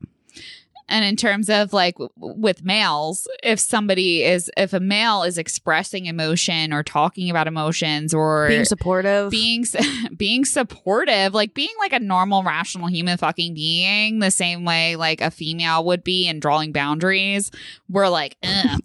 [0.87, 5.37] And in terms of like w- with males, if somebody is, if a male is
[5.37, 9.31] expressing emotion or talking about emotions or Being supportive.
[9.31, 9.65] being
[10.17, 15.21] being supportive, like being like a normal, rational human fucking being, the same way like
[15.21, 17.49] a female would be, and drawing boundaries,
[17.89, 18.37] we're like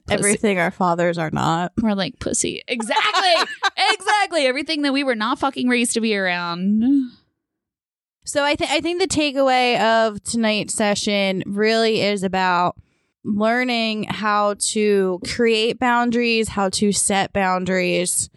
[0.08, 1.72] Everything our fathers are not.
[1.80, 2.62] We're like pussy.
[2.66, 3.34] Exactly,
[3.92, 4.46] exactly.
[4.46, 7.10] Everything that we were not fucking raised to be around.
[8.30, 12.76] So I think I think the takeaway of tonight's session really is about
[13.24, 18.30] learning how to create boundaries, how to set boundaries,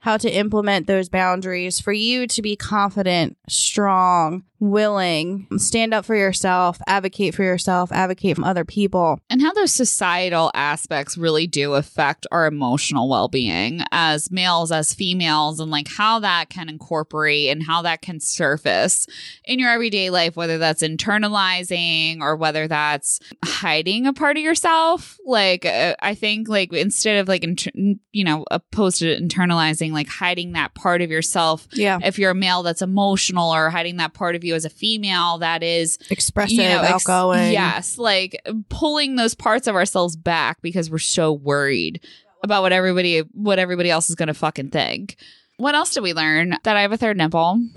[0.00, 6.14] how to implement those boundaries for you to be confident, strong, willing, stand up for
[6.14, 9.18] yourself, advocate for yourself, advocate from other people.
[9.30, 15.58] and how those societal aspects really do affect our emotional well-being as males as females
[15.60, 19.06] and like how that can incorporate and how that can surface
[19.44, 25.18] in your everyday life whether that's internalizing or whether that's hiding a part of yourself
[25.26, 27.70] like uh, i think like instead of like inter-
[28.12, 31.98] you know opposed to internalizing like hiding that part of yourself Yeah.
[32.02, 35.38] if you're a male that's emotional or hiding that part of you as a female
[35.38, 37.52] that is Expressive, you know, ex- outgoing.
[37.52, 42.00] yes, like pulling those parts of ourselves back because we're so worried
[42.42, 45.16] about what everybody what everybody else is going to fucking think.
[45.58, 46.56] What else did we learn?
[46.64, 47.62] That I have a third nipple.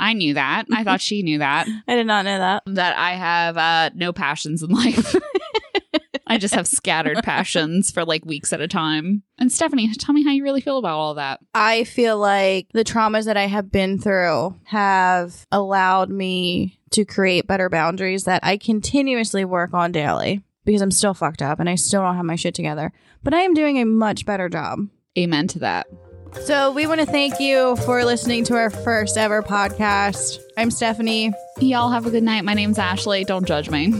[0.00, 0.64] I knew that.
[0.72, 1.66] I thought she knew that.
[1.88, 2.62] I did not know that.
[2.66, 5.14] That I have uh, no passions in life.
[6.32, 9.22] I just have scattered passions for like weeks at a time.
[9.38, 11.40] And Stephanie, tell me how you really feel about all that.
[11.54, 17.46] I feel like the traumas that I have been through have allowed me to create
[17.46, 21.74] better boundaries that I continuously work on daily because I'm still fucked up and I
[21.74, 22.92] still don't have my shit together.
[23.22, 24.78] But I am doing a much better job.
[25.18, 25.86] Amen to that.
[26.44, 30.38] So we want to thank you for listening to our first ever podcast.
[30.56, 32.44] I'm Stephanie, Y'all have a good night.
[32.44, 33.24] My name's Ashley.
[33.24, 33.92] Don't judge me.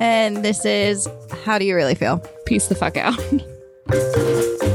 [0.00, 1.08] And this is
[1.44, 2.22] How Do You Really Feel?
[2.46, 3.18] Peace the fuck out.